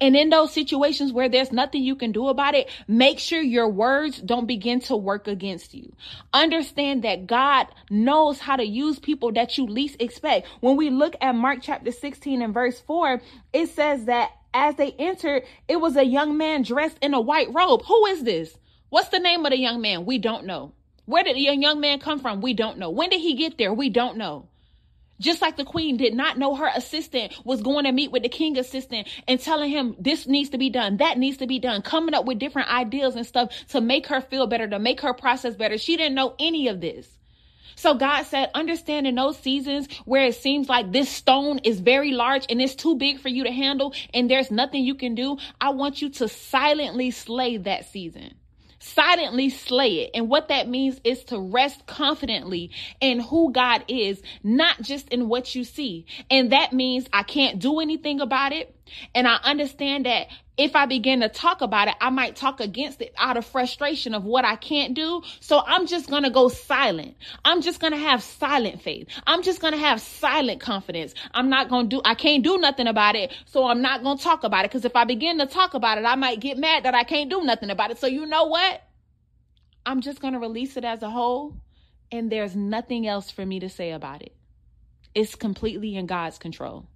And 0.00 0.16
in 0.16 0.30
those 0.30 0.52
situations 0.52 1.12
where 1.12 1.28
there's 1.28 1.52
nothing 1.52 1.82
you 1.82 1.96
can 1.96 2.12
do 2.12 2.28
about 2.28 2.54
it, 2.54 2.68
make 2.88 3.18
sure 3.18 3.40
your 3.40 3.68
words 3.68 4.20
don't 4.20 4.46
begin 4.46 4.80
to 4.82 4.96
work 4.96 5.28
against 5.28 5.74
you. 5.74 5.92
Understand 6.32 7.04
that 7.04 7.26
God 7.26 7.66
knows 7.90 8.38
how 8.38 8.56
to 8.56 8.64
use 8.64 8.98
people 8.98 9.32
that 9.32 9.58
you 9.58 9.66
least 9.66 9.96
expect. 10.00 10.46
When 10.60 10.76
we 10.76 10.90
look 10.90 11.16
at 11.20 11.34
Mark 11.34 11.58
chapter 11.62 11.92
16 11.92 12.42
and 12.42 12.54
verse 12.54 12.80
4, 12.80 13.20
it 13.52 13.68
says 13.68 14.06
that 14.06 14.30
as 14.52 14.74
they 14.76 14.92
entered, 14.98 15.44
it 15.68 15.76
was 15.76 15.96
a 15.96 16.04
young 16.04 16.36
man 16.36 16.62
dressed 16.62 16.98
in 17.00 17.14
a 17.14 17.20
white 17.20 17.52
robe. 17.54 17.82
Who 17.86 18.06
is 18.06 18.24
this? 18.24 18.56
What's 18.88 19.08
the 19.08 19.20
name 19.20 19.46
of 19.46 19.50
the 19.50 19.58
young 19.58 19.80
man? 19.80 20.04
We 20.04 20.18
don't 20.18 20.46
know. 20.46 20.72
Where 21.06 21.24
did 21.24 21.36
the 21.36 21.40
young 21.40 21.80
man 21.80 21.98
come 22.00 22.20
from? 22.20 22.40
We 22.40 22.54
don't 22.54 22.78
know. 22.78 22.90
When 22.90 23.10
did 23.10 23.20
he 23.20 23.34
get 23.34 23.58
there? 23.58 23.72
We 23.72 23.88
don't 23.88 24.16
know. 24.16 24.49
Just 25.20 25.42
like 25.42 25.56
the 25.56 25.64
queen 25.64 25.98
did 25.98 26.14
not 26.14 26.38
know 26.38 26.56
her 26.56 26.70
assistant 26.74 27.32
was 27.44 27.62
going 27.62 27.84
to 27.84 27.92
meet 27.92 28.10
with 28.10 28.22
the 28.22 28.28
king 28.28 28.58
assistant 28.58 29.06
and 29.28 29.38
telling 29.38 29.70
him 29.70 29.94
this 29.98 30.26
needs 30.26 30.50
to 30.50 30.58
be 30.58 30.70
done, 30.70 30.96
that 30.96 31.18
needs 31.18 31.36
to 31.36 31.46
be 31.46 31.58
done, 31.58 31.82
coming 31.82 32.14
up 32.14 32.24
with 32.24 32.38
different 32.38 32.72
ideas 32.72 33.14
and 33.14 33.26
stuff 33.26 33.52
to 33.68 33.80
make 33.80 34.06
her 34.06 34.22
feel 34.22 34.46
better, 34.46 34.66
to 34.66 34.78
make 34.78 35.02
her 35.02 35.12
process 35.12 35.54
better. 35.54 35.76
She 35.76 35.96
didn't 35.96 36.14
know 36.14 36.34
any 36.38 36.68
of 36.68 36.80
this. 36.80 37.06
So 37.76 37.94
God 37.94 38.24
said, 38.24 38.50
understanding 38.54 39.14
those 39.14 39.38
seasons 39.38 39.88
where 40.04 40.24
it 40.24 40.34
seems 40.34 40.68
like 40.68 40.90
this 40.90 41.08
stone 41.08 41.60
is 41.64 41.80
very 41.80 42.12
large 42.12 42.46
and 42.50 42.60
it's 42.60 42.74
too 42.74 42.96
big 42.96 43.20
for 43.20 43.28
you 43.28 43.44
to 43.44 43.52
handle 43.52 43.94
and 44.12 44.30
there's 44.30 44.50
nothing 44.50 44.84
you 44.84 44.94
can 44.94 45.14
do, 45.14 45.38
I 45.60 45.70
want 45.70 46.02
you 46.02 46.10
to 46.10 46.28
silently 46.28 47.10
slay 47.10 47.58
that 47.58 47.86
season 47.86 48.34
silently 48.80 49.50
slay 49.50 50.00
it. 50.00 50.10
And 50.14 50.28
what 50.28 50.48
that 50.48 50.68
means 50.68 51.00
is 51.04 51.22
to 51.24 51.38
rest 51.38 51.86
confidently 51.86 52.70
in 53.00 53.20
who 53.20 53.52
God 53.52 53.84
is, 53.88 54.22
not 54.42 54.80
just 54.82 55.08
in 55.10 55.28
what 55.28 55.54
you 55.54 55.64
see. 55.64 56.06
And 56.30 56.52
that 56.52 56.72
means 56.72 57.06
I 57.12 57.22
can't 57.22 57.58
do 57.58 57.80
anything 57.80 58.20
about 58.20 58.52
it. 58.52 58.74
And 59.14 59.26
I 59.26 59.36
understand 59.42 60.06
that 60.06 60.28
if 60.56 60.76
I 60.76 60.84
begin 60.84 61.20
to 61.20 61.28
talk 61.28 61.62
about 61.62 61.88
it, 61.88 61.94
I 62.00 62.10
might 62.10 62.36
talk 62.36 62.60
against 62.60 63.00
it 63.00 63.14
out 63.16 63.38
of 63.38 63.46
frustration 63.46 64.14
of 64.14 64.24
what 64.24 64.44
I 64.44 64.56
can't 64.56 64.94
do. 64.94 65.22
So 65.40 65.62
I'm 65.66 65.86
just 65.86 66.10
going 66.10 66.24
to 66.24 66.30
go 66.30 66.48
silent. 66.48 67.16
I'm 67.44 67.62
just 67.62 67.80
going 67.80 67.94
to 67.94 67.98
have 67.98 68.22
silent 68.22 68.82
faith. 68.82 69.08
I'm 69.26 69.42
just 69.42 69.60
going 69.60 69.72
to 69.72 69.78
have 69.78 70.00
silent 70.00 70.60
confidence. 70.60 71.14
I'm 71.32 71.48
not 71.48 71.70
going 71.70 71.88
to 71.88 71.96
do, 71.96 72.02
I 72.04 72.14
can't 72.14 72.44
do 72.44 72.58
nothing 72.58 72.86
about 72.86 73.16
it. 73.16 73.32
So 73.46 73.66
I'm 73.66 73.80
not 73.80 74.02
going 74.02 74.18
to 74.18 74.22
talk 74.22 74.44
about 74.44 74.66
it. 74.66 74.70
Cause 74.70 74.84
if 74.84 74.96
I 74.96 75.04
begin 75.04 75.38
to 75.38 75.46
talk 75.46 75.72
about 75.72 75.96
it, 75.96 76.04
I 76.04 76.14
might 76.16 76.40
get 76.40 76.58
mad 76.58 76.84
that 76.84 76.94
I 76.94 77.04
can't 77.04 77.30
do 77.30 77.42
nothing 77.42 77.70
about 77.70 77.90
it. 77.90 77.98
So 77.98 78.06
you 78.06 78.26
know 78.26 78.44
what? 78.44 78.82
I'm 79.86 80.02
just 80.02 80.20
going 80.20 80.34
to 80.34 80.40
release 80.40 80.76
it 80.76 80.84
as 80.84 81.02
a 81.02 81.08
whole. 81.08 81.56
And 82.12 82.30
there's 82.30 82.54
nothing 82.54 83.06
else 83.06 83.30
for 83.30 83.46
me 83.46 83.60
to 83.60 83.70
say 83.70 83.92
about 83.92 84.20
it. 84.20 84.34
It's 85.14 85.34
completely 85.34 85.96
in 85.96 86.06
God's 86.06 86.38
control. 86.38 86.86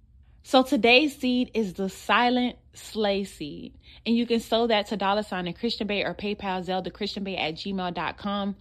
So 0.47 0.61
today's 0.61 1.17
seed 1.17 1.49
is 1.55 1.73
the 1.73 1.89
silent 1.89 2.57
slay 2.73 3.23
seed. 3.23 3.73
And 4.05 4.15
you 4.15 4.27
can 4.27 4.39
sow 4.39 4.67
that 4.67 4.85
to 4.87 4.95
dollar 4.95 5.23
sign 5.23 5.47
in 5.47 5.55
Christian 5.55 5.87
Bae 5.87 6.03
or 6.03 6.13
PayPal 6.13 6.63
Zelle 6.63 6.83
to 6.83 6.91
Christian 6.91 7.23
Bae 7.23 7.33
at 7.33 7.55
gmail.com. 7.55 8.55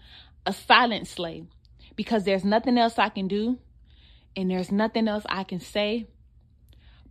A 0.46 0.52
silent 0.54 1.06
slay. 1.06 1.44
Because 1.94 2.24
there's 2.24 2.42
nothing 2.42 2.78
else 2.78 2.98
I 2.98 3.10
can 3.10 3.28
do 3.28 3.58
and 4.34 4.50
there's 4.50 4.72
nothing 4.72 5.08
else 5.08 5.24
I 5.28 5.44
can 5.44 5.60
say, 5.60 6.06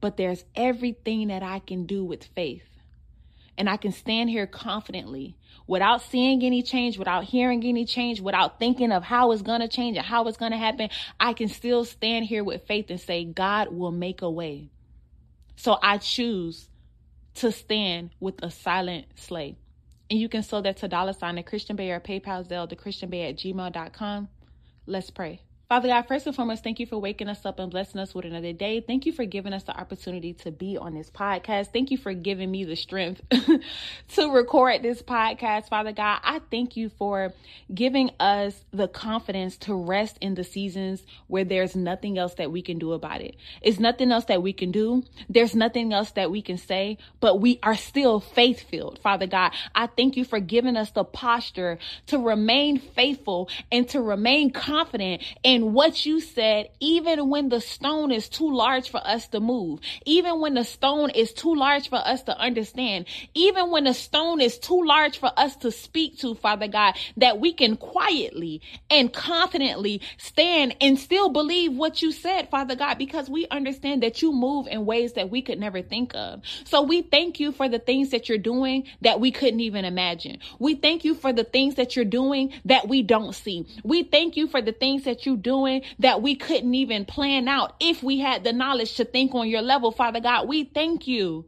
but 0.02 0.18
there's 0.18 0.44
everything 0.56 1.28
that 1.28 1.44
I 1.44 1.60
can 1.60 1.86
do 1.86 2.04
with 2.04 2.24
faith. 2.24 2.73
And 3.58 3.70
I 3.70 3.78
can 3.78 3.92
stand 3.92 4.30
here 4.30 4.48
confidently 4.48 5.38
without 5.68 6.02
seeing 6.02 6.44
any 6.44 6.64
change, 6.64 6.98
without 6.98 7.26
hearing 7.26 7.64
any 7.64 7.86
change, 7.86 8.20
without 8.20 8.60
thinking 8.60 8.92
of 8.92 9.04
how 9.04 9.32
it's 9.32 9.42
going 9.42 9.62
to 9.62 9.68
change 9.68 9.98
and 9.98 10.06
how 10.06 10.28
it's 10.28 10.38
going 10.38 10.52
to 10.52 10.58
happen. 10.58 10.90
I 11.20 11.34
can 11.34 11.50
still 11.50 11.86
stand 11.86 12.26
here 12.26 12.44
with 12.44 12.66
faith 12.68 12.90
and 12.90 13.00
say, 13.00 13.24
God 13.26 13.70
will 13.72 13.92
make 13.92 14.22
a 14.22 14.30
way. 14.30 14.70
So 15.56 15.78
I 15.82 15.98
choose 16.00 16.68
to 17.36 17.52
stand 17.52 18.12
with 18.20 18.44
a 18.44 18.52
silent 18.52 19.06
slay. 19.16 19.56
And 20.10 20.20
you 20.20 20.30
can 20.30 20.44
sow 20.44 20.62
that 20.62 20.78
to 20.78 20.88
dollar 20.88 21.14
sign 21.14 21.38
at 21.38 21.46
Christian 21.46 21.76
Bae 21.76 21.90
or 21.90 22.00
PayPal 22.00 22.48
Zelle 22.48 22.70
to 22.70 22.76
Christian 22.76 23.10
Bae 23.10 23.30
at 23.30 23.38
gmail.com. 23.38 24.30
Let's 24.86 25.10
pray. 25.10 25.42
Father 25.74 25.88
God, 25.88 26.04
first 26.04 26.28
and 26.28 26.36
foremost, 26.36 26.64
thank 26.64 26.80
you 26.80 26.86
for 26.86 27.00
waking 27.00 27.28
us 27.28 27.48
up 27.48 27.58
and 27.58 27.72
blessing 27.72 28.00
us 28.00 28.14
with 28.14 28.26
another 28.26 28.54
day. 28.54 28.80
Thank 28.80 29.08
you 29.08 29.12
for 29.12 29.26
giving 29.26 29.54
us 29.54 29.64
the 29.64 29.76
opportunity 29.76 30.34
to 30.34 30.52
be 30.52 30.78
on 30.78 30.94
this 30.94 31.10
podcast. 31.10 31.74
Thank 31.74 31.90
you 31.90 31.98
for 31.98 32.14
giving 32.14 32.52
me 32.52 32.64
the 32.64 32.76
strength 32.76 33.22
to 34.10 34.30
record 34.30 34.84
this 34.84 35.02
podcast, 35.02 35.70
Father 35.70 35.92
God. 35.92 36.20
I 36.24 36.42
thank 36.52 36.78
you 36.78 36.90
for 36.90 37.34
giving 37.74 38.12
us 38.20 38.64
the 38.72 38.88
confidence 38.88 39.58
to 39.62 39.74
rest 39.74 40.20
in 40.22 40.36
the 40.36 40.44
seasons 40.44 41.02
where 41.26 41.44
there's 41.44 41.76
nothing 41.76 42.20
else 42.20 42.36
that 42.36 42.52
we 42.52 42.62
can 42.62 42.78
do 42.78 42.94
about 42.94 43.22
it. 43.22 43.36
It's 43.64 43.80
nothing 43.80 44.12
else 44.12 44.26
that 44.26 44.44
we 44.44 44.54
can 44.54 44.72
do. 44.72 45.02
There's 45.28 45.56
nothing 45.56 45.92
else 45.92 46.12
that 46.12 46.30
we 46.30 46.44
can 46.44 46.60
say, 46.60 47.00
but 47.20 47.42
we 47.42 47.58
are 47.64 47.76
still 47.76 48.20
faith 48.20 48.62
filled, 48.70 49.00
Father 49.00 49.26
God. 49.26 49.54
I 49.74 49.88
thank 49.88 50.18
you 50.18 50.24
for 50.24 50.40
giving 50.40 50.78
us 50.78 50.92
the 50.92 51.04
posture 51.04 51.80
to 52.06 52.20
remain 52.20 52.78
faithful 52.78 53.50
and 53.72 53.90
to 53.90 54.02
remain 54.02 54.52
confident 54.52 55.24
in 55.42 55.63
in 55.64 55.74
what 55.74 56.06
you 56.06 56.20
said, 56.20 56.70
even 56.80 57.30
when 57.30 57.50
the 57.50 57.62
stone 57.62 58.12
is 58.12 58.28
too 58.28 58.54
large 58.54 58.90
for 58.90 59.06
us 59.06 59.28
to 59.30 59.40
move, 59.40 59.80
even 60.06 60.42
when 60.42 60.56
the 60.56 60.64
stone 60.64 61.10
is 61.10 61.32
too 61.34 61.56
large 61.56 61.90
for 61.90 61.96
us 62.06 62.24
to 62.24 62.38
understand, 62.38 63.06
even 63.34 63.72
when 63.72 63.86
the 63.86 63.94
stone 63.94 64.42
is 64.42 64.58
too 64.58 64.84
large 64.84 65.18
for 65.18 65.32
us 65.38 65.56
to 65.56 65.72
speak 65.72 66.18
to, 66.20 66.36
Father 66.36 66.68
God, 66.68 66.96
that 67.18 67.40
we 67.40 67.54
can 67.54 67.78
quietly 67.78 68.62
and 68.90 69.14
confidently 69.14 70.02
stand 70.18 70.76
and 70.82 71.00
still 71.00 71.30
believe 71.30 71.74
what 71.74 72.02
you 72.02 72.12
said, 72.12 72.50
Father 72.50 72.76
God, 72.76 72.98
because 72.98 73.30
we 73.30 73.48
understand 73.48 74.04
that 74.04 74.22
you 74.22 74.34
move 74.34 74.68
in 74.68 74.86
ways 74.86 75.14
that 75.14 75.30
we 75.30 75.42
could 75.42 75.60
never 75.60 75.82
think 75.82 76.14
of. 76.14 76.42
So 76.66 76.82
we 76.82 77.04
thank 77.04 77.40
you 77.40 77.52
for 77.54 77.70
the 77.70 77.80
things 77.80 78.10
that 78.10 78.28
you're 78.28 78.38
doing 78.38 78.86
that 79.02 79.20
we 79.22 79.32
couldn't 79.32 79.62
even 79.62 79.86
imagine. 79.86 80.40
We 80.60 80.76
thank 80.76 81.06
you 81.06 81.16
for 81.16 81.32
the 81.32 81.46
things 81.46 81.76
that 81.76 81.96
you're 81.96 82.06
doing 82.06 82.52
that 82.66 82.90
we 82.90 83.02
don't 83.02 83.34
see. 83.34 83.66
We 83.84 84.04
thank 84.04 84.36
you 84.36 84.48
for 84.48 84.62
the 84.62 84.74
things 84.74 85.04
that 85.04 85.26
you're 85.26 85.38
doing 85.44 85.84
that 86.00 86.22
we 86.22 86.36
couldn't 86.36 86.74
even 86.74 87.06
plan 87.06 87.48
out 87.48 87.76
if 87.80 88.02
we 88.02 88.20
had 88.20 88.44
the 88.44 88.54
knowledge 88.54 88.96
to 88.96 89.06
think 89.06 89.36
on 89.36 89.48
your 89.48 89.62
level, 89.62 89.92
Father 89.92 90.20
God. 90.20 90.48
We 90.48 90.64
thank 90.64 91.08
you 91.08 91.46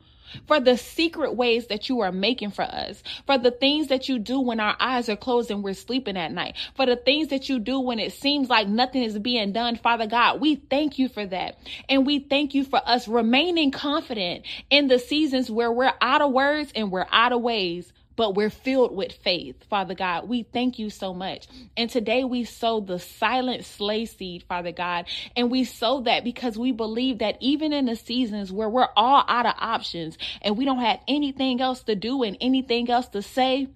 for 0.47 0.59
the 0.59 0.77
secret 0.77 1.35
ways 1.35 1.67
that 1.67 1.89
you 1.89 2.01
are 2.01 2.11
making 2.11 2.51
for 2.51 2.63
us, 2.63 3.01
for 3.25 3.37
the 3.37 3.51
things 3.51 3.87
that 3.87 4.09
you 4.09 4.19
do 4.19 4.39
when 4.39 4.59
our 4.59 4.75
eyes 4.79 5.09
are 5.09 5.15
closed 5.15 5.51
and 5.51 5.63
we're 5.63 5.73
sleeping 5.73 6.17
at 6.17 6.31
night, 6.31 6.55
for 6.75 6.85
the 6.85 6.95
things 6.95 7.29
that 7.29 7.49
you 7.49 7.59
do 7.59 7.79
when 7.79 7.99
it 7.99 8.13
seems 8.13 8.49
like 8.49 8.67
nothing 8.67 9.03
is 9.03 9.17
being 9.19 9.51
done, 9.51 9.75
Father 9.75 10.07
God. 10.07 10.41
We 10.41 10.55
thank 10.55 10.99
you 10.99 11.09
for 11.09 11.25
that. 11.25 11.57
And 11.89 12.05
we 12.05 12.19
thank 12.19 12.53
you 12.53 12.63
for 12.63 12.81
us 12.85 13.07
remaining 13.07 13.71
confident 13.71 14.45
in 14.69 14.87
the 14.87 14.99
seasons 14.99 15.49
where 15.49 15.71
we're 15.71 15.93
out 16.01 16.21
of 16.21 16.31
words 16.31 16.71
and 16.75 16.91
we're 16.91 17.07
out 17.11 17.31
of 17.31 17.41
ways 17.41 17.91
but 18.15 18.35
we're 18.35 18.49
filled 18.49 18.95
with 18.95 19.11
faith, 19.11 19.63
Father 19.69 19.93
God. 19.93 20.29
We 20.29 20.43
thank 20.43 20.79
you 20.79 20.89
so 20.89 21.13
much. 21.13 21.47
And 21.75 21.89
today 21.89 22.23
we 22.23 22.45
sow 22.45 22.79
the 22.79 22.99
silent 22.99 23.65
slay 23.65 24.05
seed, 24.05 24.43
Father 24.43 24.71
God. 24.71 25.05
And 25.35 25.51
we 25.51 25.63
sow 25.63 26.01
that 26.01 26.23
because 26.23 26.57
we 26.57 26.71
believe 26.71 27.19
that 27.19 27.37
even 27.41 27.73
in 27.73 27.85
the 27.85 27.95
seasons 27.95 28.51
where 28.51 28.69
we're 28.69 28.87
all 28.95 29.23
out 29.27 29.45
of 29.45 29.55
options 29.57 30.17
and 30.41 30.57
we 30.57 30.65
don't 30.65 30.79
have 30.79 30.99
anything 31.07 31.61
else 31.61 31.83
to 31.83 31.95
do 31.95 32.23
and 32.23 32.37
anything 32.39 32.89
else 32.89 33.07
to 33.09 33.21
say, 33.21 33.67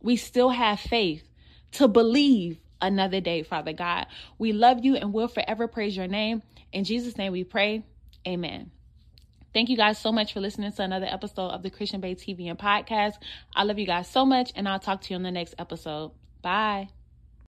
we 0.00 0.16
still 0.16 0.50
have 0.50 0.80
faith 0.80 1.22
to 1.72 1.88
believe 1.88 2.58
another 2.80 3.20
day, 3.20 3.42
Father 3.42 3.72
God. 3.72 4.06
We 4.38 4.52
love 4.52 4.84
you 4.84 4.96
and 4.96 5.12
will 5.12 5.28
forever 5.28 5.68
praise 5.68 5.96
your 5.96 6.08
name. 6.08 6.42
In 6.72 6.84
Jesus' 6.84 7.16
name 7.16 7.32
we 7.32 7.44
pray. 7.44 7.84
Amen. 8.26 8.70
Thank 9.56 9.70
you 9.70 9.76
guys 9.78 9.96
so 9.96 10.12
much 10.12 10.34
for 10.34 10.40
listening 10.40 10.70
to 10.70 10.82
another 10.82 11.06
episode 11.06 11.48
of 11.48 11.62
the 11.62 11.70
Christian 11.70 12.02
Bae 12.02 12.12
TV 12.12 12.50
and 12.50 12.58
podcast. 12.58 13.14
I 13.54 13.62
love 13.62 13.78
you 13.78 13.86
guys 13.86 14.06
so 14.06 14.26
much, 14.26 14.52
and 14.54 14.68
I'll 14.68 14.78
talk 14.78 15.00
to 15.00 15.14
you 15.14 15.16
on 15.16 15.22
the 15.22 15.30
next 15.30 15.54
episode. 15.58 16.12
Bye. 16.42 16.90